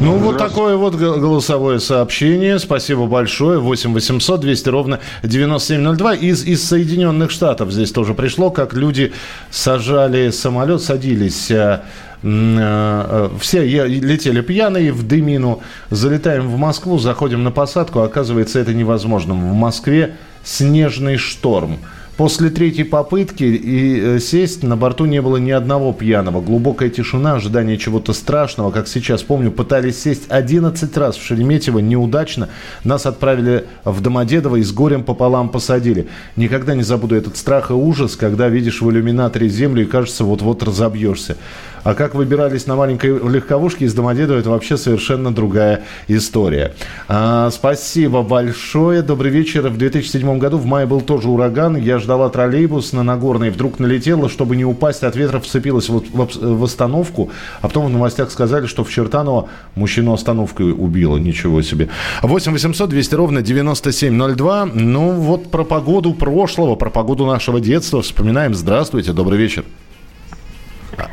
Ну, 0.00 0.16
вот 0.16 0.38
такое 0.38 0.76
вот 0.76 0.94
голосовое 0.94 1.78
сообщение. 1.78 2.58
Спасибо 2.58 3.04
большое. 3.06 3.58
8 3.58 3.92
800 3.92 4.40
200 4.40 4.68
ровно 4.70 5.00
9702. 5.22 6.14
Из, 6.14 6.44
из 6.44 6.66
Соединенных 6.66 7.30
Штатов 7.30 7.70
здесь 7.70 7.92
тоже 7.92 8.14
пришло, 8.14 8.50
как 8.50 8.72
люди 8.72 9.12
сажали 9.50 10.30
самолет, 10.30 10.80
садились 10.80 11.50
э, 11.50 11.82
э, 12.22 13.30
все 13.40 13.62
летели 13.86 14.40
пьяные 14.40 14.90
в 14.90 15.06
дымину, 15.06 15.60
залетаем 15.90 16.48
в 16.48 16.56
Москву, 16.56 16.98
заходим 16.98 17.44
на 17.44 17.50
посадку, 17.50 18.00
оказывается, 18.00 18.58
это 18.58 18.72
невозможно. 18.72 19.34
В 19.34 19.52
Москве 19.52 20.16
снежный 20.42 21.18
шторм. 21.18 21.78
После 22.20 22.50
третьей 22.50 22.84
попытки 22.84 23.44
и 23.44 23.98
э, 23.98 24.18
сесть 24.18 24.62
на 24.62 24.76
борту 24.76 25.06
не 25.06 25.22
было 25.22 25.38
ни 25.38 25.52
одного 25.52 25.90
пьяного. 25.94 26.42
Глубокая 26.42 26.90
тишина, 26.90 27.36
ожидание 27.36 27.78
чего-то 27.78 28.12
страшного. 28.12 28.70
Как 28.70 28.88
сейчас 28.88 29.22
помню, 29.22 29.50
пытались 29.50 30.02
сесть 30.02 30.24
11 30.28 30.94
раз 30.98 31.16
в 31.16 31.24
Шереметьево, 31.24 31.78
неудачно. 31.78 32.50
Нас 32.84 33.06
отправили 33.06 33.64
в 33.86 34.02
Домодедово 34.02 34.56
и 34.56 34.62
с 34.62 34.70
горем 34.70 35.02
пополам 35.02 35.48
посадили. 35.48 36.08
Никогда 36.36 36.74
не 36.74 36.82
забуду 36.82 37.16
этот 37.16 37.38
страх 37.38 37.70
и 37.70 37.72
ужас, 37.72 38.16
когда 38.16 38.50
видишь 38.50 38.82
в 38.82 38.90
иллюминаторе 38.90 39.48
землю 39.48 39.84
и 39.84 39.86
кажется, 39.86 40.24
вот-вот 40.24 40.62
разобьешься. 40.62 41.38
А 41.82 41.94
как 41.94 42.14
выбирались 42.14 42.66
на 42.66 42.76
маленькой 42.76 43.18
легковушке 43.30 43.86
из 43.86 43.94
Домодедова, 43.94 44.38
это 44.38 44.50
вообще 44.50 44.76
совершенно 44.76 45.32
другая 45.32 45.84
история. 46.08 46.74
А, 47.08 47.50
спасибо 47.50 48.22
большое. 48.22 49.02
Добрый 49.02 49.30
вечер. 49.30 49.68
В 49.68 49.78
2007 49.78 50.38
году 50.38 50.58
в 50.58 50.66
мае 50.66 50.86
был 50.86 51.00
тоже 51.00 51.28
ураган. 51.28 51.76
Я 51.76 51.98
ждала 52.10 52.28
троллейбус 52.28 52.92
на 52.92 53.04
Нагорной. 53.04 53.50
Вдруг 53.50 53.78
налетела, 53.78 54.28
чтобы 54.28 54.56
не 54.56 54.64
упасть 54.64 55.04
от 55.04 55.14
ветра, 55.14 55.38
вцепилась 55.38 55.88
в, 55.88 56.02
в, 56.12 56.58
в 56.58 56.64
остановку. 56.64 57.30
А 57.60 57.68
потом 57.68 57.86
в 57.86 57.90
новостях 57.90 58.32
сказали, 58.32 58.66
что 58.66 58.82
в 58.82 58.90
Чертаново 58.90 59.48
мужчину 59.76 60.12
остановкой 60.12 60.72
убило. 60.72 61.18
Ничего 61.18 61.62
себе. 61.62 61.88
8 62.22 62.50
800 62.50 62.90
200 62.90 63.14
ровно 63.14 63.42
9702. 63.42 64.66
Ну 64.74 65.12
вот 65.12 65.52
про 65.52 65.62
погоду 65.62 66.12
прошлого, 66.12 66.74
про 66.74 66.90
погоду 66.90 67.26
нашего 67.26 67.60
детства 67.60 68.02
вспоминаем. 68.02 68.54
Здравствуйте, 68.54 69.12
добрый 69.12 69.38
вечер. 69.38 69.64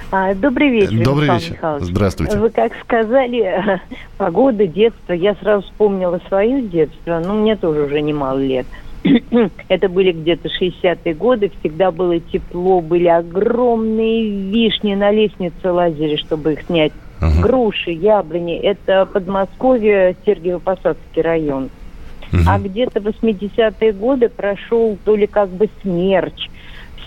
А, 0.09 0.33
добрый 0.33 0.69
вечер, 0.69 1.03
Добрый 1.03 1.29
вечер. 1.29 1.51
Михайлович. 1.51 1.85
Здравствуйте. 1.85 2.37
Вы 2.39 2.49
как 2.49 2.71
сказали, 2.83 3.79
погода, 4.17 4.65
детство. 4.65 5.13
Я 5.13 5.35
сразу 5.35 5.61
вспомнила 5.67 6.19
свое 6.27 6.63
детство. 6.63 7.21
Ну, 7.23 7.35
мне 7.41 7.55
тоже 7.55 7.83
уже 7.83 8.01
немало 8.01 8.39
лет. 8.39 8.65
Это 9.69 9.89
были 9.89 10.11
где-то 10.11 10.49
60-е 10.49 11.13
годы. 11.13 11.51
Всегда 11.59 11.91
было 11.91 12.19
тепло. 12.19 12.81
Были 12.81 13.07
огромные 13.07 14.29
вишни 14.29 14.95
на 14.95 15.11
лестнице 15.11 15.71
лазили, 15.71 16.15
чтобы 16.15 16.53
их 16.53 16.63
снять. 16.63 16.93
Ага. 17.19 17.41
Груши, 17.41 17.91
яблони. 17.91 18.57
Это 18.57 19.05
Подмосковье, 19.05 20.15
Сергиево-Посадский 20.25 21.21
район. 21.21 21.69
Угу. 22.33 22.41
А 22.47 22.59
где-то 22.59 22.99
80-е 22.99 23.93
годы 23.93 24.29
прошел 24.29 24.97
то 25.05 25.15
ли 25.15 25.27
как 25.27 25.49
бы 25.49 25.69
смерч, 25.81 26.49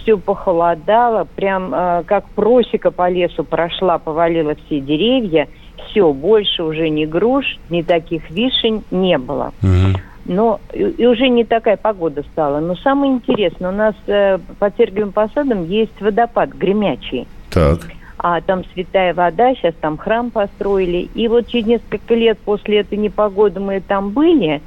все 0.03 0.17
похолодало, 0.17 1.27
прям 1.37 1.75
э, 1.75 2.03
как 2.07 2.29
просека 2.31 2.91
по 2.91 3.09
лесу 3.11 3.45
прошла, 3.45 3.99
повалила 3.99 4.55
все 4.67 4.81
деревья, 4.81 5.49
все, 5.87 6.13
больше 6.13 6.63
уже 6.63 6.89
ни 6.89 7.05
груш, 7.05 7.59
ни 7.69 7.83
таких 7.83 8.31
вишень 8.31 8.85
не 8.91 9.19
было. 9.19 9.53
Угу. 9.63 10.01
Но 10.27 10.61
и, 10.73 10.83
и 10.83 11.07
уже 11.07 11.29
не 11.29 11.45
такая 11.45 11.77
погода 11.77 12.23
стала. 12.33 12.61
Но 12.61 12.77
самое 12.77 13.13
интересное, 13.13 13.71
у 13.71 13.75
нас 13.75 13.95
э, 14.07 14.39
под 14.59 14.77
Сергиевым 14.77 15.13
Посадом 15.13 15.67
есть 15.67 16.01
водопад 16.01 16.51
Гремячий. 16.51 17.27
Так. 17.51 17.81
А 18.19 18.41
там 18.43 18.65
святая 18.75 19.15
вода, 19.15 19.55
сейчас 19.55 19.75
там 19.81 19.97
храм 19.97 20.31
построили. 20.31 21.09
И 21.15 21.27
вот 21.27 21.49
через 21.49 21.67
несколько 21.67 22.15
лет 22.15 22.39
после 22.39 22.81
этой 22.81 22.99
непогоды 22.99 23.61
мы 23.61 23.81
там 23.81 24.11
были, 24.11 24.61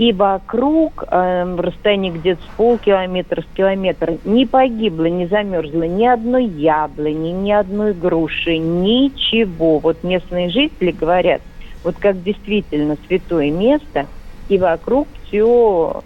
и 0.00 0.14
вокруг, 0.14 1.04
э, 1.10 1.44
в 1.44 1.60
расстоянии 1.60 2.10
где-то 2.10 2.42
с 2.42 2.48
полкилометра, 2.56 3.42
с 3.42 3.54
километра, 3.54 4.18
не 4.24 4.46
погибло, 4.46 5.04
не 5.04 5.26
замерзло 5.26 5.82
ни 5.82 6.06
одной 6.06 6.46
яблони, 6.46 7.32
ни 7.32 7.52
одной 7.52 7.92
груши, 7.92 8.56
ничего. 8.56 9.78
Вот 9.78 10.02
местные 10.02 10.48
жители 10.48 10.92
говорят, 10.92 11.42
вот 11.84 11.98
как 11.98 12.22
действительно 12.22 12.96
святое 13.06 13.50
место, 13.50 14.08
и 14.48 14.56
вокруг 14.56 15.10
все 15.24 16.02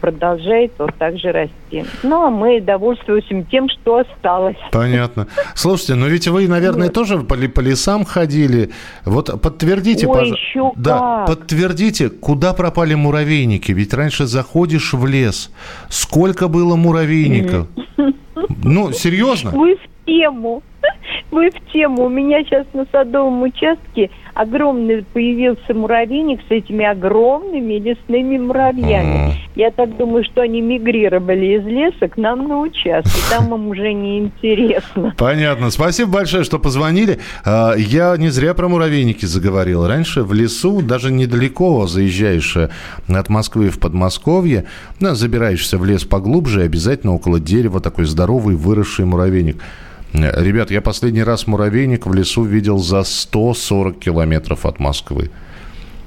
продолжает 0.00 0.72
вот 0.78 0.94
так 0.98 1.18
же 1.18 1.32
расти. 1.32 1.84
Ну, 2.02 2.26
а 2.26 2.30
мы 2.30 2.60
довольствуемся 2.60 3.46
тем, 3.50 3.68
что 3.68 3.98
осталось. 3.98 4.56
Понятно. 4.72 5.26
Слушайте, 5.54 5.94
но 5.94 6.06
ведь 6.06 6.28
вы, 6.28 6.48
наверное, 6.48 6.88
вот. 6.88 6.94
тоже 6.94 7.18
по, 7.18 7.36
по 7.36 7.60
лесам 7.60 8.04
ходили. 8.04 8.70
Вот 9.04 9.40
подтвердите, 9.40 10.06
пожалуйста. 10.06 10.72
Да, 10.76 11.24
как. 11.26 11.26
подтвердите, 11.38 12.08
куда 12.10 12.52
пропали 12.52 12.94
муравейники? 12.94 13.72
Ведь 13.72 13.94
раньше 13.94 14.26
заходишь 14.26 14.92
в 14.92 15.06
лес. 15.06 15.52
Сколько 15.88 16.48
было 16.48 16.76
муравейников? 16.76 17.68
Ну, 18.62 18.92
серьезно? 18.92 19.50
Вы 19.50 19.76
в 19.76 20.06
тему. 20.06 20.62
Вы 21.30 21.50
в 21.50 21.72
тему. 21.72 22.04
У 22.04 22.08
меня 22.08 22.42
сейчас 22.44 22.66
на 22.72 22.86
садовом 22.90 23.42
участке 23.42 24.10
огромный 24.40 25.04
появился 25.12 25.74
муравейник 25.74 26.40
с 26.48 26.50
этими 26.50 26.84
огромными 26.84 27.74
лесными 27.74 28.38
муравьями. 28.38 29.34
Я 29.54 29.70
так 29.70 29.96
думаю, 29.96 30.24
что 30.24 30.40
они 30.40 30.62
мигрировали 30.62 31.58
из 31.58 31.66
леса 31.66 32.08
к 32.08 32.16
нам 32.16 32.48
на 32.48 32.60
участок. 32.60 33.12
Там 33.30 33.54
им 33.54 33.68
уже 33.68 33.92
не 33.92 34.18
интересно. 34.18 35.14
Понятно. 35.18 35.70
Спасибо 35.70 36.12
большое, 36.12 36.44
что 36.44 36.58
позвонили. 36.58 37.18
А, 37.44 37.74
я 37.76 38.16
не 38.16 38.30
зря 38.30 38.54
про 38.54 38.68
муравейники 38.68 39.26
заговорил. 39.26 39.86
Раньше 39.86 40.22
в 40.22 40.32
лесу, 40.32 40.80
даже 40.80 41.12
недалеко 41.12 41.86
заезжаешь 41.86 42.56
э, 42.56 42.70
от 43.08 43.28
Москвы 43.28 43.68
в 43.68 43.78
Подмосковье, 43.78 44.64
забираешься 44.98 45.76
в 45.76 45.84
лес 45.84 46.04
поглубже, 46.04 46.62
обязательно 46.62 47.14
около 47.14 47.40
дерева 47.40 47.80
такой 47.80 48.06
здоровый 48.06 48.56
выросший 48.56 49.04
муравейник. 49.04 49.56
Ребят, 50.12 50.70
я 50.70 50.80
последний 50.80 51.22
раз 51.22 51.46
муравейник 51.46 52.06
в 52.06 52.12
лесу 52.12 52.44
видел 52.44 52.78
за 52.78 53.04
140 53.04 53.98
километров 53.98 54.66
от 54.66 54.80
Москвы. 54.80 55.30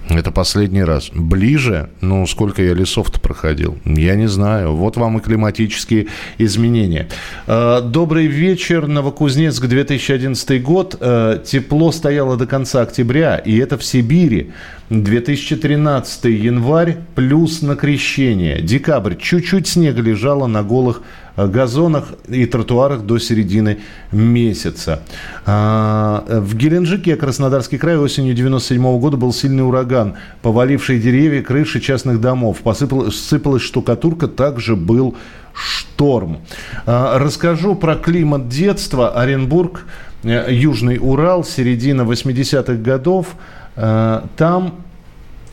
Это 0.09 0.31
последний 0.31 0.83
раз. 0.83 1.11
Ближе, 1.13 1.89
ну, 2.01 2.27
сколько 2.27 2.61
я 2.61 2.73
лесов-то 2.73 3.21
проходил? 3.21 3.77
Я 3.85 4.15
не 4.15 4.27
знаю. 4.27 4.75
Вот 4.75 4.97
вам 4.97 5.17
и 5.17 5.21
климатические 5.21 6.07
изменения. 6.37 7.07
Э, 7.47 7.79
добрый 7.81 8.27
вечер, 8.27 8.87
Новокузнецк, 8.87 9.65
2011 9.65 10.61
год. 10.61 10.97
Э, 10.99 11.39
тепло 11.45 11.93
стояло 11.93 12.35
до 12.35 12.45
конца 12.45 12.81
октября, 12.81 13.37
и 13.37 13.57
это 13.57 13.77
в 13.77 13.83
Сибири. 13.85 14.51
2013 14.89 16.25
январь 16.25 16.97
плюс 17.15 17.61
на 17.61 17.77
крещение. 17.77 18.61
Декабрь. 18.61 19.15
Чуть-чуть 19.15 19.67
снега 19.67 20.01
лежало 20.01 20.47
на 20.47 20.63
голых 20.63 21.01
газонах 21.35 22.13
и 22.27 22.45
тротуарах 22.45 23.01
до 23.01 23.17
середины 23.17 23.79
месяца. 24.11 25.03
А, 25.45 26.23
в 26.27 26.55
Геленджике, 26.55 27.15
Краснодарский 27.15 27.77
край, 27.77 27.97
осенью 27.97 28.33
97 28.33 28.99
года 28.99 29.17
был 29.17 29.33
сильный 29.33 29.65
ураган, 29.65 30.15
поваливший 30.41 30.99
деревья, 30.99 31.41
крыши 31.41 31.79
частных 31.79 32.21
домов. 32.21 32.59
Посыпалась, 32.59 33.19
сыпалась 33.19 33.63
штукатурка, 33.63 34.27
также 34.27 34.75
был 34.75 35.15
шторм. 35.53 36.39
А, 36.85 37.17
расскажу 37.19 37.75
про 37.75 37.95
климат 37.95 38.47
детства. 38.47 39.11
Оренбург, 39.11 39.85
э, 40.23 40.47
Южный 40.49 40.97
Урал, 41.01 41.43
середина 41.43 42.01
80-х 42.01 42.73
годов– 42.75 43.27
там 43.75 44.83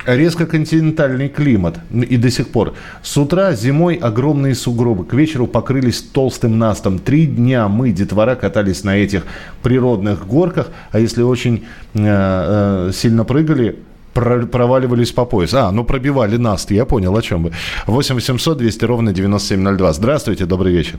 резко 0.07 0.47
континентальный 0.47 1.29
климат 1.29 1.79
и 1.93 2.17
до 2.17 2.31
сих 2.31 2.49
пор. 2.49 2.75
С 3.03 3.17
утра 3.17 3.53
зимой 3.53 3.97
огромные 3.97 4.55
сугробы, 4.55 5.05
к 5.05 5.15
вечеру 5.15 5.47
покрылись 5.47 6.03
толстым 6.03 6.59
настом. 6.59 6.99
Три 6.99 7.27
дня 7.27 7.69
мы, 7.69 7.93
детвора, 7.93 8.35
катались 8.35 8.85
на 8.85 8.97
этих 8.97 9.25
природных 9.63 10.27
горках, 10.27 10.69
а 10.93 10.99
если 10.99 11.23
очень 11.23 11.65
э, 11.95 11.99
э, 12.05 12.93
сильно 12.93 13.25
прыгали, 13.25 13.79
проваливались 14.13 15.13
по 15.13 15.25
пояс. 15.25 15.55
А, 15.55 15.71
ну 15.71 15.85
пробивали 15.85 16.37
наст, 16.37 16.71
я 16.71 16.85
понял, 16.85 17.17
о 17.17 17.23
чем 17.23 17.45
вы. 17.45 17.53
8 17.87 18.15
800 18.15 18.59
200 18.59 18.85
ровно 18.85 19.13
9702. 19.13 19.93
Здравствуйте, 19.93 20.47
добрый 20.47 20.73
вечер. 20.73 20.99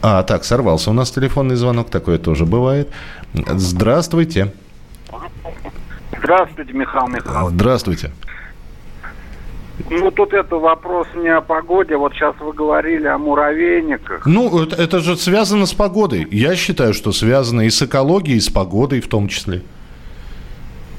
А, 0.00 0.22
так, 0.22 0.44
сорвался 0.44 0.90
у 0.90 0.92
нас 0.92 1.10
телефонный 1.10 1.56
звонок, 1.56 1.90
такое 1.90 2.18
тоже 2.18 2.46
бывает. 2.46 2.88
Здравствуйте. 3.34 4.52
Здравствуйте, 6.22 6.72
Михаил 6.72 7.08
Михайлович. 7.08 7.54
Здравствуйте. 7.54 8.10
Ну, 9.90 10.10
тут 10.12 10.32
это 10.32 10.56
вопрос 10.56 11.08
не 11.16 11.28
о 11.28 11.40
погоде. 11.40 11.96
Вот 11.96 12.12
сейчас 12.12 12.36
вы 12.38 12.52
говорили 12.52 13.06
о 13.08 13.18
муравейниках. 13.18 14.24
Ну, 14.26 14.62
это, 14.62 14.76
это 14.76 15.00
же 15.00 15.16
связано 15.16 15.66
с 15.66 15.74
погодой. 15.74 16.28
Я 16.30 16.54
считаю, 16.54 16.94
что 16.94 17.10
связано 17.12 17.62
и 17.62 17.70
с 17.70 17.82
экологией, 17.82 18.36
и 18.36 18.40
с 18.40 18.50
погодой 18.50 19.00
в 19.00 19.08
том 19.08 19.26
числе. 19.28 19.62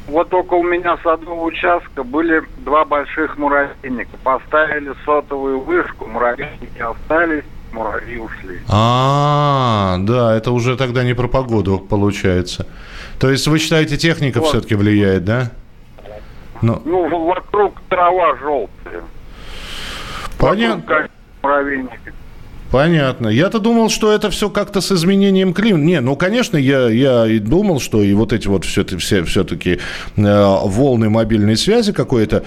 Вот 0.08 0.34
у 0.34 0.64
меня 0.64 0.98
садового 1.02 1.46
участка 1.46 2.04
были 2.04 2.44
два 2.66 2.84
больших 2.84 3.38
муравейника. 3.38 4.18
Поставили 4.24 4.94
сотовую 5.06 5.62
вышку, 5.62 6.06
муравейники 6.06 6.80
остались, 6.80 7.46
муравьи 7.72 8.18
ушли. 8.18 8.60
А, 8.68 9.96
да, 10.00 10.36
это 10.36 10.52
уже 10.52 10.76
тогда 10.76 11.04
не 11.04 11.14
про 11.14 11.30
погоду 11.30 11.80
получается. 11.80 12.68
То 13.20 13.30
есть 13.30 13.48
вы 13.48 13.60
считаете, 13.60 13.98
техника 13.98 14.40
вот. 14.40 14.50
все-таки 14.50 14.76
влияет, 14.76 15.26
да? 15.26 15.52
Ну, 16.62 16.82
ну, 16.86 17.26
вокруг 17.26 17.80
трава 17.90 18.38
желтая. 18.38 19.04
Понятно. 20.38 21.08
Понятно. 22.74 23.28
Я-то 23.28 23.60
думал, 23.60 23.92
что 23.92 24.12
это 24.12 24.32
все 24.32 24.50
как-то 24.50 24.82
с 24.82 24.92
изменением 24.92 25.54
климата. 25.54 25.84
Не, 25.84 26.02
ну, 26.02 26.16
конечно, 26.16 26.58
я, 26.58 26.90
я 26.90 27.28
и 27.28 27.38
думал, 27.38 27.80
что 27.80 28.02
и 28.02 28.16
вот 28.16 28.34
эти 28.34 28.48
вот 28.48 28.66
все, 28.66 28.84
все, 28.98 29.24
все-таки 29.26 29.78
э, 30.16 30.58
волны 30.66 31.08
мобильной 31.08 31.56
связи 31.56 31.94
какое-то 31.94 32.46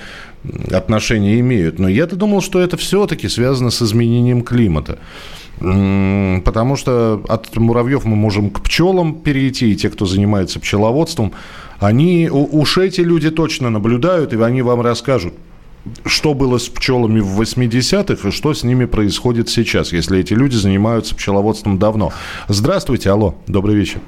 отношение 0.72 1.38
имеют. 1.38 1.78
Но 1.78 1.88
я-то 1.88 2.16
думал, 2.16 2.40
что 2.40 2.58
это 2.58 2.76
все-таки 2.76 3.28
связано 3.28 3.70
с 3.70 3.80
изменением 3.82 4.42
климата. 4.42 4.98
Потому 5.60 6.74
что 6.74 7.22
от 7.28 7.56
муравьев 7.56 8.04
мы 8.04 8.16
можем 8.16 8.50
к 8.50 8.62
пчелам 8.62 9.14
перейти, 9.14 9.70
и 9.70 9.76
те, 9.76 9.90
кто 9.90 10.06
занимается 10.06 10.58
пчеловодством, 10.58 11.34
они, 11.78 12.28
уж 12.30 12.78
эти 12.78 13.00
люди 13.00 13.30
точно 13.30 13.70
наблюдают, 13.70 14.32
и 14.32 14.42
они 14.42 14.62
вам 14.62 14.80
расскажут, 14.80 15.34
что 16.04 16.34
было 16.34 16.58
с 16.58 16.68
пчелами 16.68 17.20
в 17.20 17.40
80-х 17.40 18.28
и 18.28 18.30
что 18.30 18.54
с 18.54 18.64
ними 18.64 18.84
происходит 18.84 19.48
сейчас, 19.48 19.92
если 19.92 20.18
эти 20.18 20.34
люди 20.34 20.54
занимаются 20.54 21.14
пчеловодством 21.14 21.78
давно. 21.78 22.12
Здравствуйте, 22.48 23.10
алло, 23.10 23.34
добрый 23.46 23.74
вечер. 23.74 24.00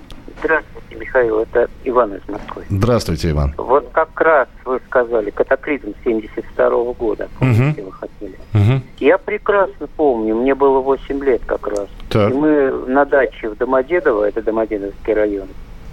Здравствуйте. 0.43 0.79
Михаил, 0.99 1.41
это 1.41 1.69
Иван 1.85 2.15
из 2.15 2.29
Москвы. 2.29 2.65
Здравствуйте, 2.69 3.31
Иван. 3.31 3.55
Вот 3.57 3.89
как 3.93 4.21
раз 4.21 4.49
вы 4.65 4.81
сказали, 4.87 5.31
катаклизм 5.31 5.95
72 6.05 6.67
-го 6.69 6.95
года, 6.95 7.29
помните, 7.39 7.83
угу. 7.83 7.91
вы 7.91 7.93
хотели. 7.93 8.39
Угу. 8.55 8.83
Я 8.99 9.19
прекрасно 9.19 9.87
помню, 9.97 10.37
мне 10.37 10.55
было 10.55 10.81
8 10.81 11.25
лет 11.25 11.43
как 11.47 11.67
раз. 11.67 11.87
Так. 12.11 12.31
И 12.31 12.35
мы 12.35 12.71
на 12.87 13.05
даче 13.05 13.49
в 13.49 13.57
Домодедово, 13.57 14.25
это 14.25 14.43
Домодедовский 14.43 15.15
район, 15.15 15.49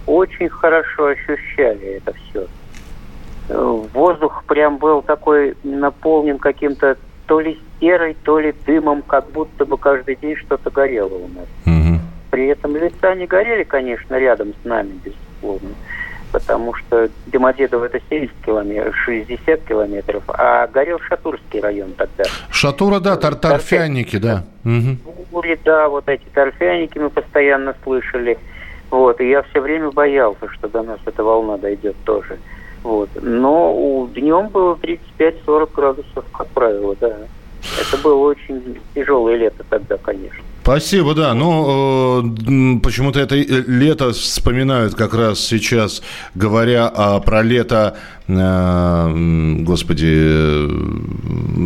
очень 0.06 0.48
хорошо 0.48 1.06
ощущали 1.06 1.96
это 1.96 2.12
все. 2.12 2.46
Воздух 3.48 4.44
прям 4.44 4.78
был 4.78 5.02
такой 5.02 5.56
наполнен 5.62 6.38
каким-то 6.38 6.96
то 7.26 7.40
ли 7.40 7.58
серой, 7.80 8.16
то 8.24 8.38
ли 8.38 8.54
дымом, 8.66 9.02
как 9.02 9.30
будто 9.30 9.64
бы 9.64 9.76
каждый 9.76 10.16
день 10.16 10.36
что-то 10.36 10.70
горело 10.70 11.14
у 11.14 11.28
нас. 11.28 11.46
Угу. 11.66 12.00
При 12.30 12.46
этом 12.48 12.76
леса 12.76 13.14
не 13.14 13.26
горели, 13.26 13.64
конечно, 13.64 14.16
рядом 14.16 14.52
с 14.62 14.64
нами, 14.64 14.98
безусловно, 15.04 15.70
потому 16.32 16.74
что 16.74 17.08
Домодедово 17.26 17.86
это 17.86 18.00
70 18.08 18.34
километров, 18.44 18.96
60 19.04 19.60
километров, 19.62 20.22
а 20.28 20.66
горел 20.68 20.98
Шатурский 21.00 21.60
район 21.60 21.92
тогда. 21.96 22.24
Шатура, 22.50 23.00
да, 23.00 23.16
тар 23.16 23.34
торфяники, 23.34 24.16
да. 24.16 24.44
Угу. 24.64 25.42
Да, 25.64 25.88
вот 25.88 26.08
эти 26.08 26.24
торфяники 26.32 26.98
мы 26.98 27.10
постоянно 27.10 27.74
слышали. 27.82 28.38
Вот, 28.90 29.20
и 29.20 29.28
я 29.28 29.42
все 29.42 29.60
время 29.60 29.90
боялся, 29.90 30.48
что 30.52 30.68
до 30.68 30.82
нас 30.82 30.98
эта 31.04 31.22
волна 31.24 31.56
дойдет 31.56 31.96
тоже. 32.04 32.38
Вот. 32.86 33.08
Но 33.20 34.08
днем 34.14 34.46
было 34.46 34.74
35-40 34.76 35.70
градусов, 35.74 36.24
как 36.30 36.46
правило, 36.48 36.94
да. 37.00 37.16
Это 37.80 37.96
было 38.00 38.28
очень 38.28 38.80
тяжелое 38.94 39.34
лето 39.34 39.64
тогда, 39.68 39.96
конечно. 39.96 40.44
Спасибо, 40.66 41.14
да. 41.14 41.32
Ну, 41.32 42.24
э, 42.24 42.80
почему-то 42.82 43.20
это 43.20 43.36
лето 43.36 44.10
вспоминают 44.10 44.96
как 44.96 45.14
раз 45.14 45.38
сейчас, 45.38 46.02
говоря 46.34 46.90
а, 46.92 47.20
про 47.20 47.42
лето, 47.42 47.96
э, 48.26 49.60
господи, 49.60 50.66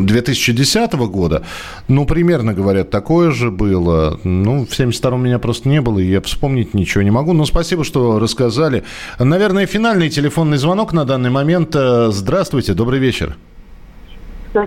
2010 0.04 0.92
года. 0.92 1.44
Ну, 1.88 2.04
примерно, 2.04 2.52
говорят, 2.52 2.90
такое 2.90 3.30
же 3.30 3.50
было. 3.50 4.20
Ну, 4.22 4.66
в 4.66 4.78
72-м 4.78 5.24
меня 5.24 5.38
просто 5.38 5.70
не 5.70 5.80
было, 5.80 5.98
и 5.98 6.04
я 6.04 6.20
вспомнить 6.20 6.74
ничего 6.74 7.00
не 7.00 7.10
могу. 7.10 7.32
Но 7.32 7.46
спасибо, 7.46 7.84
что 7.84 8.18
рассказали. 8.18 8.84
Наверное, 9.18 9.64
финальный 9.64 10.10
телефонный 10.10 10.58
звонок 10.58 10.92
на 10.92 11.06
данный 11.06 11.30
момент. 11.30 11.74
Э, 11.74 12.10
здравствуйте, 12.10 12.74
добрый 12.74 13.00
вечер. 13.00 13.38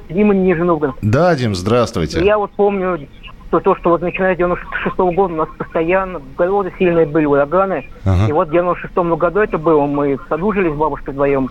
Дима 0.10 0.34
Нижний 0.34 0.64
Новгород. 0.64 0.96
Да, 1.04 1.36
Дим, 1.36 1.54
здравствуйте. 1.54 2.26
Я 2.26 2.40
вот 2.40 2.50
помню 2.56 2.98
то, 3.54 3.60
то 3.60 3.76
что 3.76 3.92
вот 3.92 4.02
начиная 4.02 4.34
с 4.34 4.38
96 4.40 4.96
-го 4.96 5.14
года 5.14 5.34
у 5.34 5.38
нас 5.38 5.50
постоянно 5.56 6.20
грозы 6.36 6.74
сильные 6.80 7.06
были 7.06 7.26
ураганы. 7.26 7.86
Ага. 8.04 8.28
И 8.28 8.32
вот 8.32 8.48
в 8.48 8.52
96 8.52 9.16
году 9.16 9.42
это 9.42 9.60
было, 9.60 9.86
мы 9.86 10.18
жили 10.54 10.72
с 10.72 10.74
бабушкой 10.74 11.14
вдвоем. 11.14 11.50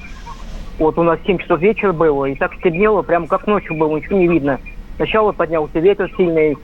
Вот 0.81 0.99
у 0.99 1.05
нас 1.05 1.21
7 1.25 1.39
часов 1.39 1.61
вечера 1.61 1.93
было, 1.93 2.25
и 2.25 2.35
так 2.35 2.55
стемнело, 2.55 3.03
прямо 3.03 3.29
как 3.29 3.47
ночью 3.47 3.77
было, 3.77 3.97
ничего 3.97 4.19
не 4.19 4.27
видно. 4.27 4.59
Сначала 4.97 5.31
поднялся 5.31 5.79
ветер 5.79 6.11
сильный, 6.17 6.59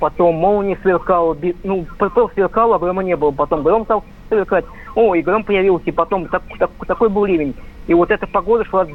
потом 0.00 0.34
молния 0.34 0.76
сверкала, 0.82 1.34
ну, 1.62 1.86
пепел 1.98 2.28
сверкал, 2.34 2.74
а 2.74 2.78
грома 2.78 3.02
не 3.02 3.16
было, 3.16 3.30
потом 3.30 3.62
гром 3.62 3.84
стал 3.84 4.04
сверкать, 4.28 4.66
о, 4.94 5.14
и 5.14 5.22
гром 5.22 5.44
появился, 5.44 5.86
и 5.86 5.92
потом 5.92 6.26
так, 6.26 6.42
так, 6.58 6.70
такой 6.86 7.08
был 7.08 7.24
ливень. 7.24 7.54
И 7.86 7.94
вот 7.94 8.10
эта 8.10 8.26
погода 8.26 8.66
шла 8.66 8.86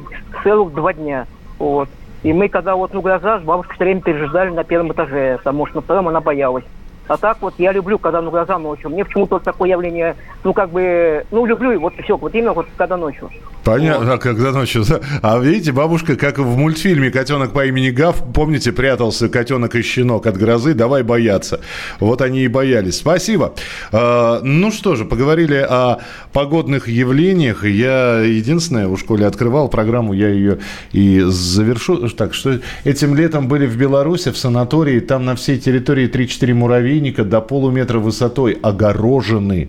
целых 0.44 0.72
два 0.72 0.92
дня, 0.92 1.26
вот. 1.58 1.88
И 2.22 2.32
мы, 2.32 2.48
когда 2.48 2.76
вот 2.76 2.92
ну 2.92 3.00
гроза, 3.00 3.40
с 3.40 3.42
бабушкой 3.42 3.76
все 3.76 3.84
время 3.84 4.02
пережидали 4.02 4.50
на 4.50 4.64
первом 4.64 4.92
этаже, 4.92 5.38
потому 5.38 5.66
что 5.66 5.76
на 5.76 5.82
втором 5.82 6.08
она 6.08 6.20
боялась. 6.20 6.64
А 7.10 7.16
так 7.16 7.38
вот 7.40 7.54
я 7.58 7.72
люблю, 7.72 7.98
когда 7.98 8.22
ну 8.22 8.30
глаза 8.30 8.56
ночью. 8.56 8.88
Мне 8.88 9.04
почему-то 9.04 9.34
вот 9.34 9.42
такое 9.42 9.68
явление, 9.68 10.14
ну 10.44 10.52
как 10.52 10.70
бы, 10.70 11.26
ну 11.32 11.44
люблю, 11.44 11.80
вот 11.80 11.92
все, 12.00 12.16
вот 12.16 12.32
именно 12.36 12.52
вот 12.52 12.68
когда 12.76 12.96
ночью. 12.96 13.28
Понятно, 13.64 14.12
вот. 14.12 14.20
когда 14.20 14.52
ночью. 14.52 14.84
А 15.20 15.36
видите, 15.40 15.72
бабушка, 15.72 16.14
как 16.14 16.38
в 16.38 16.56
мультфильме 16.56 17.10
«Котенок 17.10 17.52
по 17.52 17.66
имени 17.66 17.90
Гав», 17.90 18.22
помните, 18.32 18.70
прятался 18.70 19.28
котенок 19.28 19.74
и 19.74 19.82
щенок 19.82 20.26
от 20.26 20.36
грозы, 20.36 20.72
давай 20.72 21.02
бояться. 21.02 21.60
Вот 21.98 22.22
они 22.22 22.42
и 22.42 22.48
боялись. 22.48 22.98
Спасибо. 22.98 23.54
А, 23.90 24.40
ну 24.44 24.70
что 24.70 24.94
же, 24.94 25.04
поговорили 25.04 25.56
о 25.56 25.98
погодных 26.32 26.86
явлениях. 26.86 27.64
Я 27.64 28.20
единственное, 28.20 28.86
в 28.86 28.96
школе 28.96 29.26
открывал 29.26 29.68
программу, 29.68 30.12
я 30.12 30.28
ее 30.28 30.60
и 30.92 31.20
завершу. 31.26 32.08
Так, 32.10 32.34
что 32.34 32.60
этим 32.84 33.16
летом 33.16 33.48
были 33.48 33.66
в 33.66 33.76
Беларуси, 33.76 34.30
в 34.30 34.38
санатории, 34.38 35.00
там 35.00 35.24
на 35.24 35.34
всей 35.34 35.58
территории 35.58 36.08
3-4 36.08 36.54
муравьи 36.54 36.99
муравейника 37.00 37.24
до 37.24 37.40
полуметра 37.40 37.98
высотой 37.98 38.52
огорожены. 38.62 39.68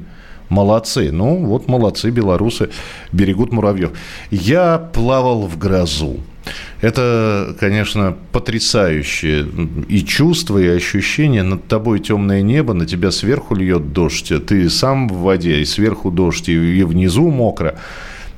Молодцы. 0.50 1.12
Ну, 1.12 1.46
вот 1.46 1.70
молодцы, 1.70 2.12
белорусы 2.12 2.70
берегут 3.14 3.54
муравьев. 3.54 3.92
Я 4.32 4.78
плавал 4.78 5.48
в 5.48 5.58
грозу. 5.58 6.20
Это, 6.82 7.56
конечно, 7.58 8.18
потрясающее 8.34 9.48
и 9.88 10.04
чувство, 10.04 10.58
и 10.58 10.68
ощущение. 10.68 11.44
Над 11.44 11.68
тобой 11.68 12.00
темное 12.00 12.42
небо, 12.42 12.74
на 12.74 12.86
тебя 12.86 13.12
сверху 13.12 13.56
льет 13.56 13.94
дождь, 13.94 14.34
ты 14.46 14.70
сам 14.70 15.08
в 15.08 15.22
воде, 15.22 15.62
и 15.62 15.66
сверху 15.66 16.12
дождь, 16.12 16.50
и 16.50 16.84
внизу 16.84 17.30
мокро. 17.30 17.76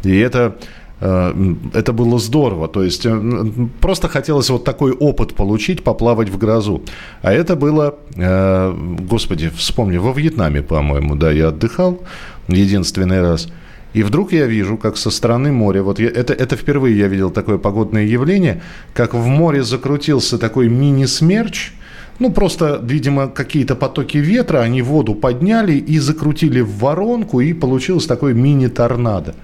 И 0.04 0.16
это 0.16 0.56
это 1.04 1.94
было 1.94 2.20
здорово. 2.20 2.68
То 2.68 2.84
есть 2.84 3.06
э, 3.06 3.46
просто 3.82 4.08
хотелось 4.08 4.50
вот 4.50 4.64
такой 4.64 4.92
опыт 4.92 5.34
получить, 5.34 5.84
поплавать 5.84 6.30
в 6.30 6.38
грозу. 6.38 6.82
А 7.22 7.34
это 7.34 7.56
было, 7.56 7.96
э, 8.16 8.74
господи, 9.10 9.50
вспомни, 9.50 9.98
во 9.98 10.14
Вьетнаме, 10.14 10.62
по-моему, 10.62 11.16
да, 11.16 11.32
я 11.32 11.50
отдыхал 11.50 12.02
единственный 12.48 13.22
раз. 13.22 13.50
И 13.94 14.04
вдруг 14.04 14.34
я 14.34 14.48
вижу, 14.48 14.78
как 14.78 14.98
со 14.98 15.12
стороны 15.12 15.52
моря, 15.52 15.84
вот 15.84 16.00
я, 16.00 16.08
это, 16.08 16.34
это 16.34 16.56
впервые 16.56 16.98
я 16.98 17.08
видел 17.08 17.32
такое 17.32 17.58
погодное 17.58 18.06
явление, 18.06 18.62
как 18.94 19.14
в 19.14 19.28
море 19.28 19.64
закрутился 19.64 20.38
такой 20.38 20.70
мини-смерч, 20.70 21.74
ну, 22.20 22.32
просто, 22.32 22.80
видимо, 22.82 23.28
какие-то 23.28 23.76
потоки 23.76 24.18
ветра, 24.18 24.60
они 24.60 24.82
воду 24.82 25.16
подняли 25.16 25.74
и 25.74 26.00
закрутили 26.00 26.62
в 26.62 26.78
воронку, 26.78 27.42
и 27.42 27.54
получилось 27.54 28.06
такое 28.06 28.34
мини-торнадо. 28.34 29.36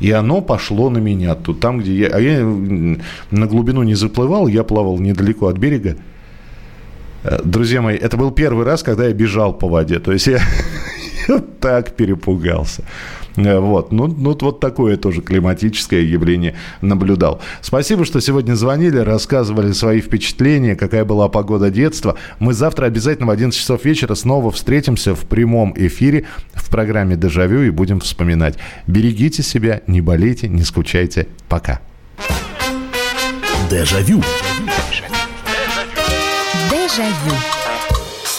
И 0.00 0.10
оно 0.12 0.40
пошло 0.40 0.90
на 0.90 0.98
меня 0.98 1.34
тут, 1.34 1.60
там, 1.60 1.80
где 1.80 1.94
я... 1.94 2.08
А 2.08 2.20
я 2.20 2.44
на 2.44 3.46
глубину 3.46 3.82
не 3.82 3.94
заплывал, 3.94 4.46
я 4.46 4.62
плавал 4.62 4.98
недалеко 4.98 5.48
от 5.48 5.58
берега. 5.58 5.96
Э, 7.24 7.40
друзья 7.44 7.82
мои, 7.82 7.96
это 7.96 8.16
был 8.16 8.30
первый 8.30 8.64
раз, 8.64 8.82
когда 8.82 9.06
я 9.06 9.12
бежал 9.12 9.52
по 9.52 9.68
воде. 9.68 9.98
То 9.98 10.12
есть 10.12 10.28
я, 10.28 10.40
я 11.28 11.38
так 11.60 11.96
перепугался. 11.96 12.84
Э, 13.38 13.58
вот. 13.58 13.92
Ну, 13.92 14.06
ну, 14.08 14.36
вот 14.40 14.60
такое 14.60 14.96
тоже 14.96 15.22
климатическое 15.22 16.00
явление 16.00 16.54
наблюдал. 16.80 17.40
Спасибо, 17.60 18.04
что 18.04 18.20
сегодня 18.20 18.54
звонили, 18.54 18.98
рассказывали 18.98 19.72
свои 19.72 20.00
впечатления, 20.00 20.74
какая 20.76 21.04
была 21.04 21.28
погода 21.28 21.70
детства. 21.70 22.16
Мы 22.38 22.52
завтра 22.52 22.86
обязательно 22.86 23.26
в 23.26 23.30
11 23.30 23.58
часов 23.58 23.84
вечера 23.84 24.14
снова 24.14 24.50
встретимся 24.50 25.14
в 25.14 25.24
прямом 25.26 25.72
эфире 25.76 26.24
в 26.54 26.68
программе 26.70 27.16
«Дежавю» 27.16 27.62
и 27.62 27.70
будем 27.70 28.00
вспоминать. 28.00 28.56
Берегите 28.86 29.42
себя, 29.42 29.82
не 29.86 30.00
болейте, 30.00 30.48
не 30.48 30.62
скучайте. 30.62 31.28
Пока. 31.48 31.80
Дежавю. 33.70 34.22
Дежавю. 36.70 37.57